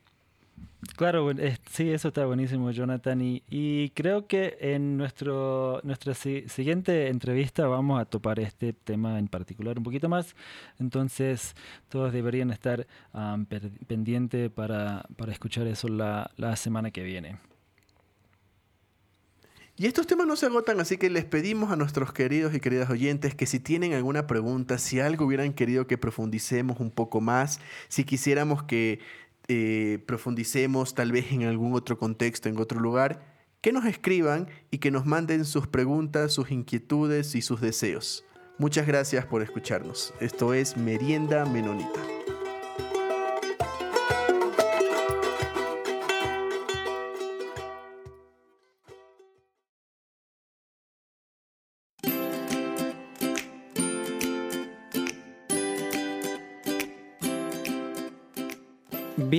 Claro, 0.97 1.31
sí, 1.71 1.91
eso 1.91 2.09
está 2.09 2.25
buenísimo, 2.25 2.71
Jonathan. 2.71 3.21
Y, 3.21 3.91
creo 3.91 4.27
que 4.27 4.57
en 4.61 4.97
nuestro, 4.97 5.81
nuestra 5.83 6.14
siguiente 6.14 7.09
entrevista 7.09 7.67
vamos 7.67 8.01
a 8.01 8.05
topar 8.05 8.38
este 8.38 8.73
tema 8.73 9.19
en 9.19 9.29
particular 9.29 9.77
un 9.77 9.85
poquito 9.85 10.09
más. 10.09 10.37
Entonces, 10.79 11.55
todos 11.88 12.12
deberían 12.12 12.51
estar 12.51 12.87
pendientes 13.87 14.51
para, 14.51 15.05
escuchar 15.29 15.67
eso 15.67 15.88
la, 15.88 16.31
la 16.37 16.55
semana 16.57 16.91
que 16.91 17.03
viene. 17.03 17.38
Y 19.81 19.87
estos 19.87 20.09
temas 20.09 20.27
no 20.27 20.35
se 20.35 20.47
agotan, 20.47 20.81
así 20.81 20.97
que 20.97 21.09
les 21.09 21.25
pedimos 21.25 21.71
a 21.71 21.77
nuestros 21.77 22.12
queridos 22.12 22.53
y 22.53 22.59
queridas 22.59 22.91
oyentes 22.91 23.37
que 23.37 23.47
si 23.47 23.61
tienen 23.61 23.93
alguna 23.93 24.27
pregunta, 24.27 24.77
si 24.77 24.99
algo 24.99 25.25
hubieran 25.25 25.53
querido 25.53 25.87
que 25.87 25.97
profundicemos 25.97 26.81
un 26.81 26.91
poco 26.91 27.21
más, 27.21 27.61
si 27.87 28.03
quisiéramos 28.03 28.64
que 28.64 28.99
eh, 29.47 30.03
profundicemos 30.05 30.97
tal 30.97 31.12
vez 31.12 31.31
en 31.31 31.45
algún 31.45 31.75
otro 31.75 31.97
contexto, 31.97 32.49
en 32.49 32.59
otro 32.59 32.81
lugar, 32.81 33.21
que 33.61 33.71
nos 33.71 33.85
escriban 33.85 34.49
y 34.73 34.79
que 34.79 34.91
nos 34.91 35.07
manden 35.07 35.45
sus 35.45 35.69
preguntas, 35.69 36.33
sus 36.33 36.51
inquietudes 36.51 37.37
y 37.37 37.43
sus 37.43 37.61
deseos. 37.61 38.25
Muchas 38.59 38.85
gracias 38.85 39.27
por 39.27 39.43
escucharnos. 39.43 40.12
Esto 40.19 40.55
es 40.55 40.77
Merienda 40.77 41.45
Menonita. 41.45 42.17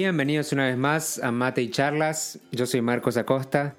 Bienvenidos 0.09 0.51
una 0.53 0.65
vez 0.65 0.75
más 0.75 1.19
a 1.19 1.31
Mate 1.31 1.61
y 1.61 1.69
Charlas. 1.69 2.39
Yo 2.51 2.65
soy 2.65 2.81
Marcos 2.81 3.15
Acosta. 3.15 3.75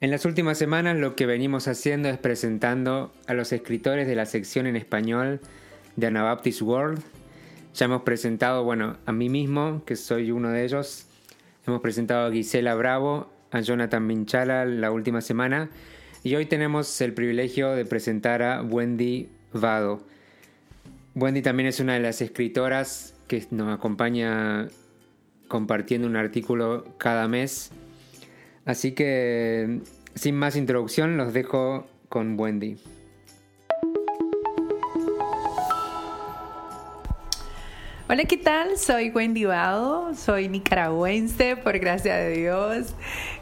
En 0.00 0.10
las 0.10 0.24
últimas 0.24 0.56
semanas 0.56 0.96
lo 0.96 1.14
que 1.14 1.26
venimos 1.26 1.68
haciendo 1.68 2.08
es 2.08 2.16
presentando 2.16 3.12
a 3.26 3.34
los 3.34 3.52
escritores 3.52 4.08
de 4.08 4.14
la 4.14 4.24
sección 4.24 4.66
en 4.66 4.76
español 4.76 5.42
de 5.96 6.06
Anabaptist 6.06 6.62
World. 6.62 7.02
Ya 7.74 7.84
hemos 7.84 8.00
presentado, 8.00 8.64
bueno, 8.64 8.96
a 9.04 9.12
mí 9.12 9.28
mismo, 9.28 9.82
que 9.84 9.94
soy 9.96 10.30
uno 10.30 10.52
de 10.52 10.64
ellos. 10.64 11.04
Hemos 11.66 11.82
presentado 11.82 12.28
a 12.28 12.32
Gisela 12.32 12.74
Bravo, 12.74 13.30
a 13.50 13.60
Jonathan 13.60 14.06
Minchala 14.06 14.64
la 14.64 14.90
última 14.90 15.20
semana. 15.20 15.68
Y 16.24 16.34
hoy 16.34 16.46
tenemos 16.46 16.98
el 17.02 17.12
privilegio 17.12 17.72
de 17.72 17.84
presentar 17.84 18.42
a 18.42 18.62
Wendy 18.62 19.28
Vado. 19.52 20.00
Wendy 21.14 21.42
también 21.42 21.66
es 21.66 21.78
una 21.78 21.92
de 21.92 22.00
las 22.00 22.22
escritoras 22.22 23.14
que 23.26 23.46
nos 23.50 23.70
acompaña 23.76 24.68
compartiendo 25.48 26.06
un 26.06 26.16
artículo 26.16 26.84
cada 26.98 27.26
mes. 27.26 27.72
Así 28.64 28.92
que, 28.92 29.80
sin 30.14 30.36
más 30.36 30.56
introducción, 30.56 31.16
los 31.16 31.32
dejo 31.32 31.86
con 32.08 32.38
Wendy. 32.38 32.76
Hola, 38.10 38.24
¿qué 38.24 38.38
tal? 38.38 38.78
Soy 38.78 39.10
Wendy 39.10 39.44
Vado, 39.44 40.14
soy 40.14 40.48
nicaragüense, 40.48 41.56
por 41.56 41.78
gracia 41.78 42.16
de 42.16 42.38
Dios. 42.38 42.94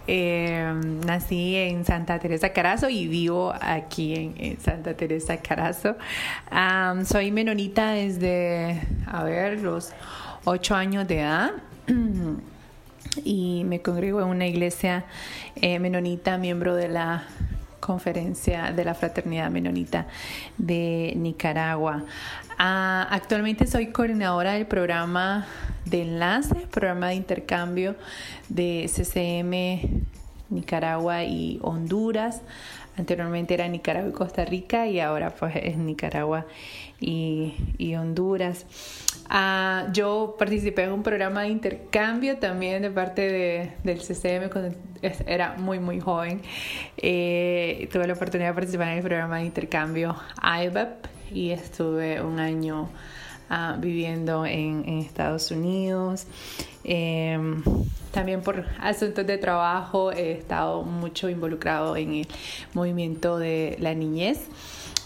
Em, 0.09 1.01
nací 1.03 1.55
en 1.55 1.85
Santa 1.85 2.19
Teresa 2.19 2.53
Carazo 2.53 2.88
y 2.88 3.07
vivo 3.07 3.55
aquí 3.61 4.35
en, 4.37 4.61
Santa 4.61 4.95
Teresa 4.95 5.37
Carazo. 5.37 5.97
soy 7.05 7.31
menonita 7.31 7.92
desde, 7.92 8.81
a 9.07 9.23
ver, 9.23 9.61
los 9.61 9.92
ocho 10.45 10.75
años 10.75 11.07
de 11.07 11.21
edad. 11.21 11.53
Y 13.25 13.64
me 13.64 13.83
congrego 13.83 14.20
en 14.20 14.29
una 14.29 14.46
iglesia 14.46 15.05
eh, 15.57 15.79
menonita, 15.79 16.38
miembro 16.38 16.75
de 16.75 16.88
la 16.88 17.25
conferencia 17.81 18.72
de 18.72 18.85
la 18.85 18.94
fraternidad 18.94 19.51
menonita 19.51 20.07
de 20.59 21.12
Nicaragua. 21.16 22.05
Ah, 22.59 23.07
actualmente 23.11 23.66
soy 23.66 23.92
coordinadora 23.92 24.55
del 24.55 24.66
programa 24.66 25.46
de 25.85 26.03
enlace, 26.03 26.55
programa 26.70 27.09
de 27.09 27.14
intercambio 27.14 27.94
de 28.49 28.90
CCM 28.92 30.05
Nicaragua 30.51 31.25
y 31.25 31.59
Honduras. 31.62 32.42
Anteriormente 32.96 33.55
era 33.55 33.68
Nicaragua 33.68 34.09
y 34.09 34.12
Costa 34.12 34.44
Rica 34.44 34.87
y 34.87 35.01
ahora 35.01 35.31
pues 35.31 35.55
es 35.57 35.77
Nicaragua 35.77 36.46
y, 36.99 37.55
y 37.79 37.94
Honduras. 37.94 38.64
Ah, 39.28 39.88
yo 39.92 40.36
participé 40.38 40.84
en 40.84 40.92
un 40.92 41.02
programa 41.02 41.42
de 41.42 41.48
intercambio 41.48 42.38
también 42.38 42.82
de 42.82 42.90
parte 42.90 43.22
de, 43.22 43.72
del 43.82 43.98
CCM 43.98 44.50
cuando 44.50 44.76
era 45.26 45.54
muy, 45.58 45.78
muy 45.78 46.00
joven. 46.00 46.42
Eh, 46.96 47.88
tuve 47.92 48.06
la 48.06 48.14
oportunidad 48.14 48.50
de 48.50 48.54
participar 48.54 48.88
en 48.88 48.98
el 48.98 49.02
programa 49.02 49.38
de 49.38 49.44
intercambio 49.44 50.16
IBEP 50.42 51.06
y 51.32 51.50
estuve 51.50 52.20
un 52.20 52.38
año 52.38 52.88
ah, 53.50 53.76
viviendo 53.78 54.46
en, 54.46 54.84
Estados 55.00 55.50
Unidos. 55.50 56.26
Em, 56.84 57.62
también 58.12 58.42
por 58.42 58.64
asuntos 58.80 59.26
de 59.26 59.38
trabajo 59.38 60.12
he 60.12 60.32
estado 60.32 60.84
mucho 60.84 61.28
involucrado 61.28 61.96
en 61.96 62.14
el 62.14 62.28
movimiento 62.74 63.38
de 63.38 63.76
la 63.80 63.92
niñez 63.94 64.48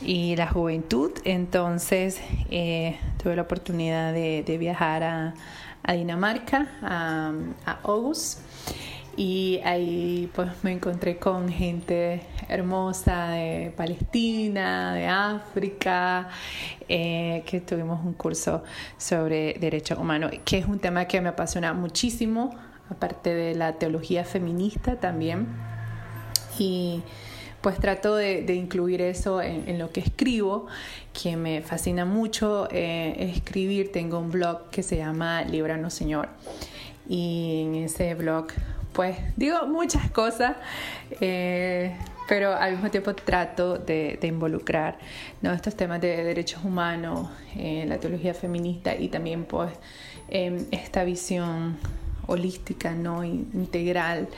y 0.03 0.37
la 0.37 0.47
juventud. 0.49 1.13
Entonces 1.25 2.21
eh, 2.51 2.99
tuve 3.23 3.37
la 3.37 3.43
oportunidad 3.43 4.13
de, 4.13 4.57
viajar 4.59 5.03
a, 5.03 5.35
Dinamarca, 5.93 6.69
a, 6.83 7.33
a 7.67 7.79
Y 9.17 9.61
ahí 9.65 10.31
pues 10.35 10.51
me 10.63 10.73
encontré 10.73 11.19
con 11.19 11.49
gente 11.49 12.23
hermosa 12.49 13.31
de 13.31 13.73
Palestina, 13.77 14.95
de 14.95 15.07
África, 15.07 16.29
eh, 16.89 17.43
que 17.47 17.61
tuvimos 17.61 18.05
un 18.05 18.13
curso 18.13 18.63
sobre 18.99 19.55
derechos 19.55 19.99
humanos, 19.99 20.33
que 20.45 20.59
es 20.59 20.67
un 20.67 20.79
tema 20.79 21.07
que 21.07 21.21
me 21.21 21.29
apasiona 21.29 21.73
muchísimo, 21.73 22.55
aparte 22.91 23.33
de 23.33 23.55
la 23.55 23.75
teología 23.75 24.25
feminista 24.25 24.97
también. 24.99 25.49
Y 26.59 27.03
pues 27.61 27.79
trato 27.79 28.16
de, 28.16 28.55
incluir 28.55 29.03
eso 29.03 29.42
en, 29.42 29.79
lo 29.79 29.90
que 29.90 30.01
escribo, 30.01 30.66
que 31.12 31.37
me 31.37 31.62
fascina 31.62 32.05
mucho 32.05 32.68
eh, 32.70 33.33
escribir. 33.35 33.92
Tengo 33.92 34.18
un 34.18 34.31
blog 34.31 34.70
que 34.70 34.83
se 34.83 34.96
llama 34.96 35.42
Libranos 35.42 35.94
Señor 35.94 36.29
y 37.09 37.62
en 37.62 37.75
ese 37.75 38.14
blog 38.14 38.46
pues 38.92 39.16
digo 39.37 39.66
muchas 39.66 40.11
cosas, 40.11 40.57
eh, 41.20 41.96
pero 42.29 42.55
al 42.55 42.73
mismo 42.73 42.90
tiempo 42.90 43.14
trato 43.14 43.79
de, 43.79 44.18
involucrar 44.23 44.99
¿no? 45.42 45.53
estos 45.53 45.77
temas 45.77 46.01
de 46.01 46.25
derechos 46.25 46.64
humanos, 46.64 47.29
eh, 47.57 47.85
la 47.87 47.99
teología 47.99 48.35
feminista 48.35 48.96
y 48.96 49.09
también 49.09 49.44
pues 49.44 49.70
em, 50.29 50.66
esta 50.70 51.05
visión 51.05 51.79
holística, 52.27 52.92
¿no? 52.92 53.25
integral 53.25 54.29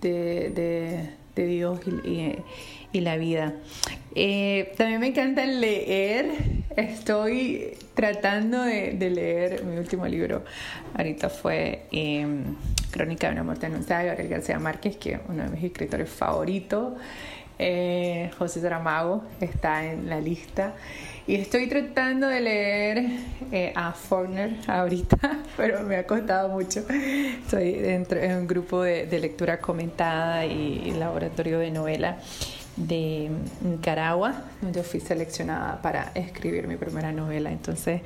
de 0.00 0.50
de 0.50 1.25
Dios 1.44 1.80
y, 2.04 3.00
la 3.00 3.18
vida. 3.18 3.52
Eh, 4.14 4.72
también 4.78 5.00
me 5.00 5.08
encanta 5.08 5.44
leer. 5.44 6.30
Estoy 6.76 7.76
tratando 7.92 8.62
de, 8.62 8.94
leer 9.10 9.64
mi 9.64 9.76
último 9.76 10.06
libro. 10.06 10.44
Ahorita 10.94 11.28
fue 11.28 11.82
em, 11.92 12.56
Crónica 12.90 13.26
de 13.26 13.34
una 13.34 13.42
muerte 13.42 13.66
anunciada 13.66 14.02
de 14.02 14.08
Gabriel 14.08 14.28
García 14.30 14.58
Márquez, 14.58 14.96
que 14.96 15.12
es 15.14 15.20
uno 15.28 15.42
de 15.42 15.50
mis 15.50 15.64
escritores 15.64 16.08
favoritos. 16.08 16.94
Eh, 17.58 18.30
José 18.38 18.60
Saramago 18.60 19.24
está 19.40 19.84
en 19.84 20.08
la 20.08 20.20
lista. 20.20 20.74
Y 21.26 21.34
estoy 21.34 21.68
tratando 21.68 22.28
de 22.28 22.40
leer 22.40 23.06
eh, 23.50 23.72
a 23.74 23.92
Faulkner 23.92 24.58
ahorita, 24.68 25.18
pero 25.56 25.82
me 25.82 25.96
ha 25.96 26.06
costado 26.06 26.48
mucho. 26.48 26.84
Estoy 26.88 27.72
dentro 27.72 28.20
de 28.20 28.36
un 28.36 28.46
grupo 28.46 28.82
de, 28.82 29.18
lectura 29.18 29.58
comentada 29.58 30.46
y, 30.46 30.92
laboratorio 30.92 31.58
de 31.58 31.70
novela 31.70 32.18
de 32.76 33.30
Nicaragua, 33.62 34.34
donde 34.60 34.82
fui 34.82 35.00
seleccionada 35.00 35.80
para 35.82 36.12
escribir 36.14 36.68
mi 36.68 36.76
primera 36.76 37.10
novela. 37.10 37.50
Entonces, 37.50 38.02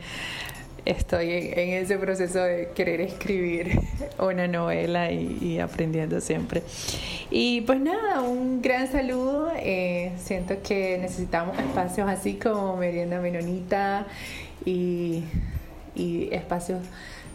estoy 0.85 1.31
en, 1.31 1.71
ese 1.71 1.99
proceso 1.99 2.43
de 2.43 2.71
querer 2.75 3.01
escribir 3.01 3.81
una 4.19 4.47
novela 4.49 5.11
y, 5.11 5.59
aprendiendo 5.59 6.21
siempre. 6.21 6.63
Y 7.31 7.63
pues 7.63 7.81
nada, 7.81 8.23
un 8.23 8.63
gran 8.63 8.91
saludo. 8.91 9.51
Eh, 9.57 10.13
siento 10.19 10.57
que 10.63 10.99
necesitamos 10.99 11.59
espacios 11.59 12.09
así 12.09 12.35
como 12.35 12.77
Merienda 12.77 13.21
Menonita 13.21 14.07
y, 14.65 15.25
espacios 16.33 16.81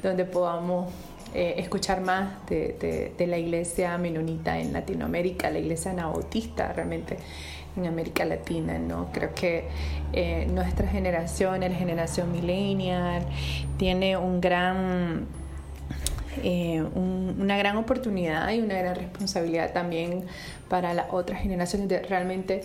donde 0.01 0.25
podamos 0.25 0.91
eh, 1.33 1.55
escuchar 1.57 2.01
más 2.01 2.45
de, 2.47 3.13
la 3.27 3.37
iglesia 3.37 3.97
menonita 3.97 4.57
en 4.57 4.73
Latinoamérica, 4.73 5.51
la 5.51 5.59
iglesia 5.59 5.91
anabautista 5.91 6.73
realmente 6.73 7.17
en 7.77 7.85
América 7.85 8.25
Latina, 8.25 8.77
¿no? 8.79 9.09
Creo 9.11 9.33
que 9.33 9.67
eh, 10.13 10.47
nuestra 10.51 10.87
generación, 10.87 11.61
la 11.61 11.69
generación 11.69 12.31
millennial, 12.31 13.25
tiene 13.77 14.17
eh, 16.43 16.83
una 16.95 17.57
gran 17.57 17.77
oportunidad 17.77 18.51
y 18.51 18.61
una 18.61 18.75
gran 18.75 18.95
responsabilidad 18.95 19.73
también 19.73 20.25
para 20.69 20.93
las 20.93 21.07
otras 21.11 21.41
generaciones 21.41 21.87
de 21.87 21.99
realmente 21.99 22.61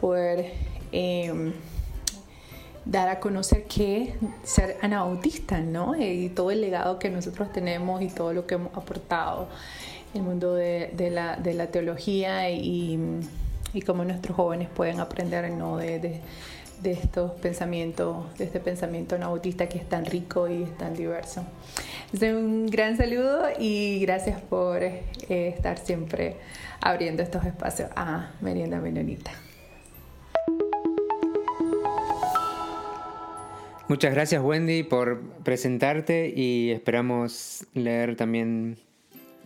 poder 0.00 0.52
em, 0.92 1.52
dar 2.84 3.08
a 3.08 3.20
conocer 3.20 3.64
que 3.64 4.14
ser 4.42 4.76
anabautista, 4.82 5.60
¿no? 5.60 5.94
Y 5.96 6.28
todo 6.28 6.50
el 6.50 6.60
legado 6.60 6.98
que 6.98 7.10
nosotros 7.10 7.52
tenemos 7.52 8.02
y 8.02 8.08
todo 8.08 8.32
lo 8.32 8.46
que 8.46 8.56
hemos 8.56 8.76
aportado 8.76 9.48
el 10.14 10.22
mundo 10.22 10.54
de, 10.54 11.10
la, 11.10 11.36
de 11.36 11.54
la 11.54 11.66
teología 11.66 12.48
y 12.50 12.98
y 13.74 13.82
cómo 13.82 14.04
nuestros 14.04 14.36
jóvenes 14.36 14.68
pueden 14.68 15.00
aprender 15.00 15.50
¿no? 15.50 15.76
de, 15.76 16.20
de, 16.80 16.90
estos 16.92 17.32
pensamientos, 17.32 18.26
de 18.38 18.44
este 18.44 18.60
pensamiento 18.60 19.18
nautista 19.18 19.68
que 19.68 19.78
es 19.78 19.88
tan 19.88 20.06
rico 20.06 20.48
y 20.48 20.62
es 20.62 20.78
tan 20.78 20.94
diverso. 20.94 21.44
un 22.22 22.66
gran 22.66 22.96
saludo 22.96 23.48
y 23.58 24.00
gracias 24.00 24.40
por 24.40 24.82
eh, 24.82 25.02
estar 25.28 25.78
siempre 25.78 26.36
abriendo 26.80 27.22
estos 27.22 27.44
espacios 27.44 27.90
a 27.96 28.30
Merienda 28.40 28.80
Menonita. 28.80 29.32
Muchas 33.86 34.14
gracias 34.14 34.42
Wendy 34.42 34.82
por 34.82 35.20
presentarte 35.44 36.32
y 36.34 36.70
esperamos 36.70 37.66
leer 37.74 38.16
también 38.16 38.78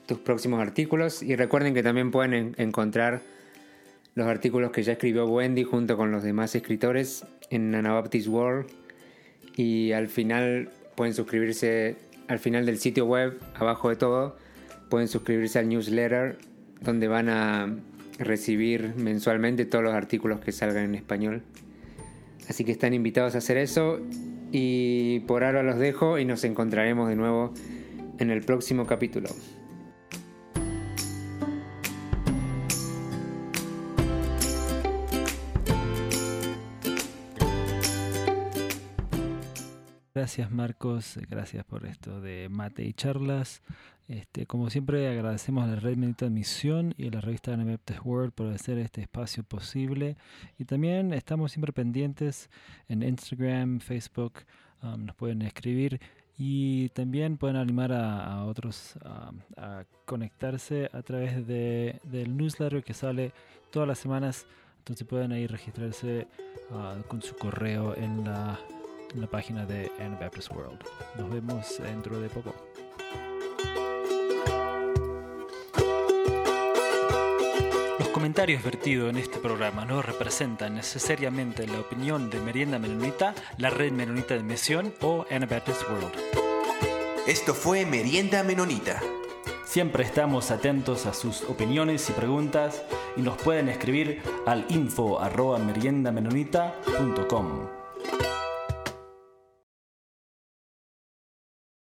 tus 0.06 0.18
próximos 0.18 0.60
artículos 0.60 1.22
y 1.22 1.34
recuerden 1.34 1.74
que 1.74 1.82
también 1.82 2.10
pueden 2.10 2.54
encontrar 2.56 3.20
los 4.18 4.26
artículos 4.26 4.72
que 4.72 4.82
ya 4.82 4.94
escribió 4.94 5.26
Wendy 5.26 5.62
junto 5.62 5.96
con 5.96 6.10
los 6.10 6.24
demás 6.24 6.52
escritores 6.56 7.24
en 7.50 7.72
Anabaptist 7.72 8.26
World. 8.26 8.66
Y 9.54 9.92
al 9.92 10.08
final 10.08 10.70
pueden 10.96 11.14
suscribirse 11.14 11.94
al 12.26 12.40
final 12.40 12.66
del 12.66 12.78
sitio 12.78 13.06
web, 13.06 13.38
abajo 13.54 13.90
de 13.90 13.94
todo, 13.96 14.36
pueden 14.90 15.06
suscribirse 15.06 15.60
al 15.60 15.68
newsletter 15.68 16.36
donde 16.80 17.06
van 17.06 17.28
a 17.28 17.76
recibir 18.18 18.92
mensualmente 18.96 19.64
todos 19.66 19.84
los 19.84 19.94
artículos 19.94 20.40
que 20.40 20.50
salgan 20.50 20.86
en 20.86 20.94
español. 20.96 21.42
Así 22.48 22.64
que 22.64 22.72
están 22.72 22.94
invitados 22.94 23.36
a 23.36 23.38
hacer 23.38 23.56
eso 23.56 24.00
y 24.50 25.20
por 25.28 25.44
ahora 25.44 25.62
los 25.62 25.78
dejo 25.78 26.18
y 26.18 26.24
nos 26.24 26.42
encontraremos 26.42 27.08
de 27.08 27.14
nuevo 27.14 27.54
en 28.18 28.30
el 28.30 28.42
próximo 28.42 28.84
capítulo. 28.84 29.28
Gracias 40.18 40.50
Marcos, 40.50 41.16
gracias 41.30 41.64
por 41.64 41.86
esto 41.86 42.20
de 42.20 42.48
mate 42.50 42.82
y 42.82 42.92
charlas. 42.92 43.62
Este, 44.08 44.46
como 44.46 44.68
siempre 44.68 45.08
agradecemos 45.08 45.62
a 45.62 45.68
la 45.68 45.76
Red 45.76 45.96
Menita 45.96 46.24
de 46.24 46.32
Misión 46.32 46.92
y 46.98 47.06
a 47.06 47.12
la 47.12 47.20
revista 47.20 47.54
Anabaptist 47.54 48.00
World 48.04 48.32
por 48.32 48.48
hacer 48.48 48.78
este 48.78 49.00
espacio 49.00 49.44
posible. 49.44 50.16
Y 50.58 50.64
también 50.64 51.14
estamos 51.14 51.52
siempre 51.52 51.72
pendientes 51.72 52.50
en 52.88 53.04
Instagram, 53.04 53.78
Facebook, 53.78 54.40
um, 54.82 55.04
nos 55.04 55.14
pueden 55.14 55.40
escribir 55.42 56.00
y 56.36 56.88
también 56.88 57.36
pueden 57.36 57.54
animar 57.54 57.92
a, 57.92 58.44
otros 58.44 58.98
a 59.04 59.84
conectarse 60.04 60.90
a 60.92 61.02
través 61.02 61.46
de, 61.46 62.00
del 62.02 62.36
newsletter 62.36 62.82
que 62.82 62.92
sale 62.92 63.32
todas 63.70 63.86
las 63.86 64.00
semanas. 64.00 64.48
Entonces 64.78 65.06
pueden 65.06 65.30
ahí 65.30 65.46
registrarse 65.46 66.26
uh, 66.70 67.06
con 67.06 67.22
su 67.22 67.36
correo 67.36 67.96
en 67.96 68.24
la 68.24 68.58
en 69.14 69.20
la 69.20 69.26
página 69.26 69.66
de 69.66 69.90
Anabaptist 70.00 70.50
World. 70.50 70.78
Nos 71.16 71.30
vemos 71.30 71.78
dentro 71.78 72.20
de 72.20 72.28
poco. 72.28 72.54
Los 77.98 78.08
comentarios 78.08 78.62
vertidos 78.62 79.10
en 79.10 79.16
este 79.16 79.38
programa 79.38 79.84
no 79.84 80.02
representan 80.02 80.74
necesariamente 80.74 81.66
la 81.66 81.80
opinión 81.80 82.30
de 82.30 82.40
Merienda 82.40 82.78
Menonita, 82.78 83.34
la 83.58 83.70
Red 83.70 83.92
Menonita 83.92 84.34
de 84.34 84.42
Misión 84.42 84.94
o 85.02 85.26
Anabaptist 85.30 85.82
World. 85.88 86.12
Esto 87.26 87.54
fue 87.54 87.84
Merienda 87.84 88.42
Menonita. 88.42 89.00
Siempre 89.64 90.02
estamos 90.02 90.50
atentos 90.50 91.04
a 91.04 91.12
sus 91.12 91.42
opiniones 91.42 92.08
y 92.08 92.14
preguntas 92.14 92.82
y 93.16 93.20
nos 93.20 93.36
pueden 93.36 93.68
escribir 93.68 94.22
al 94.46 94.64
info 94.70 95.20
arroba 95.20 95.58
meriendamenonita.com. 95.58 97.77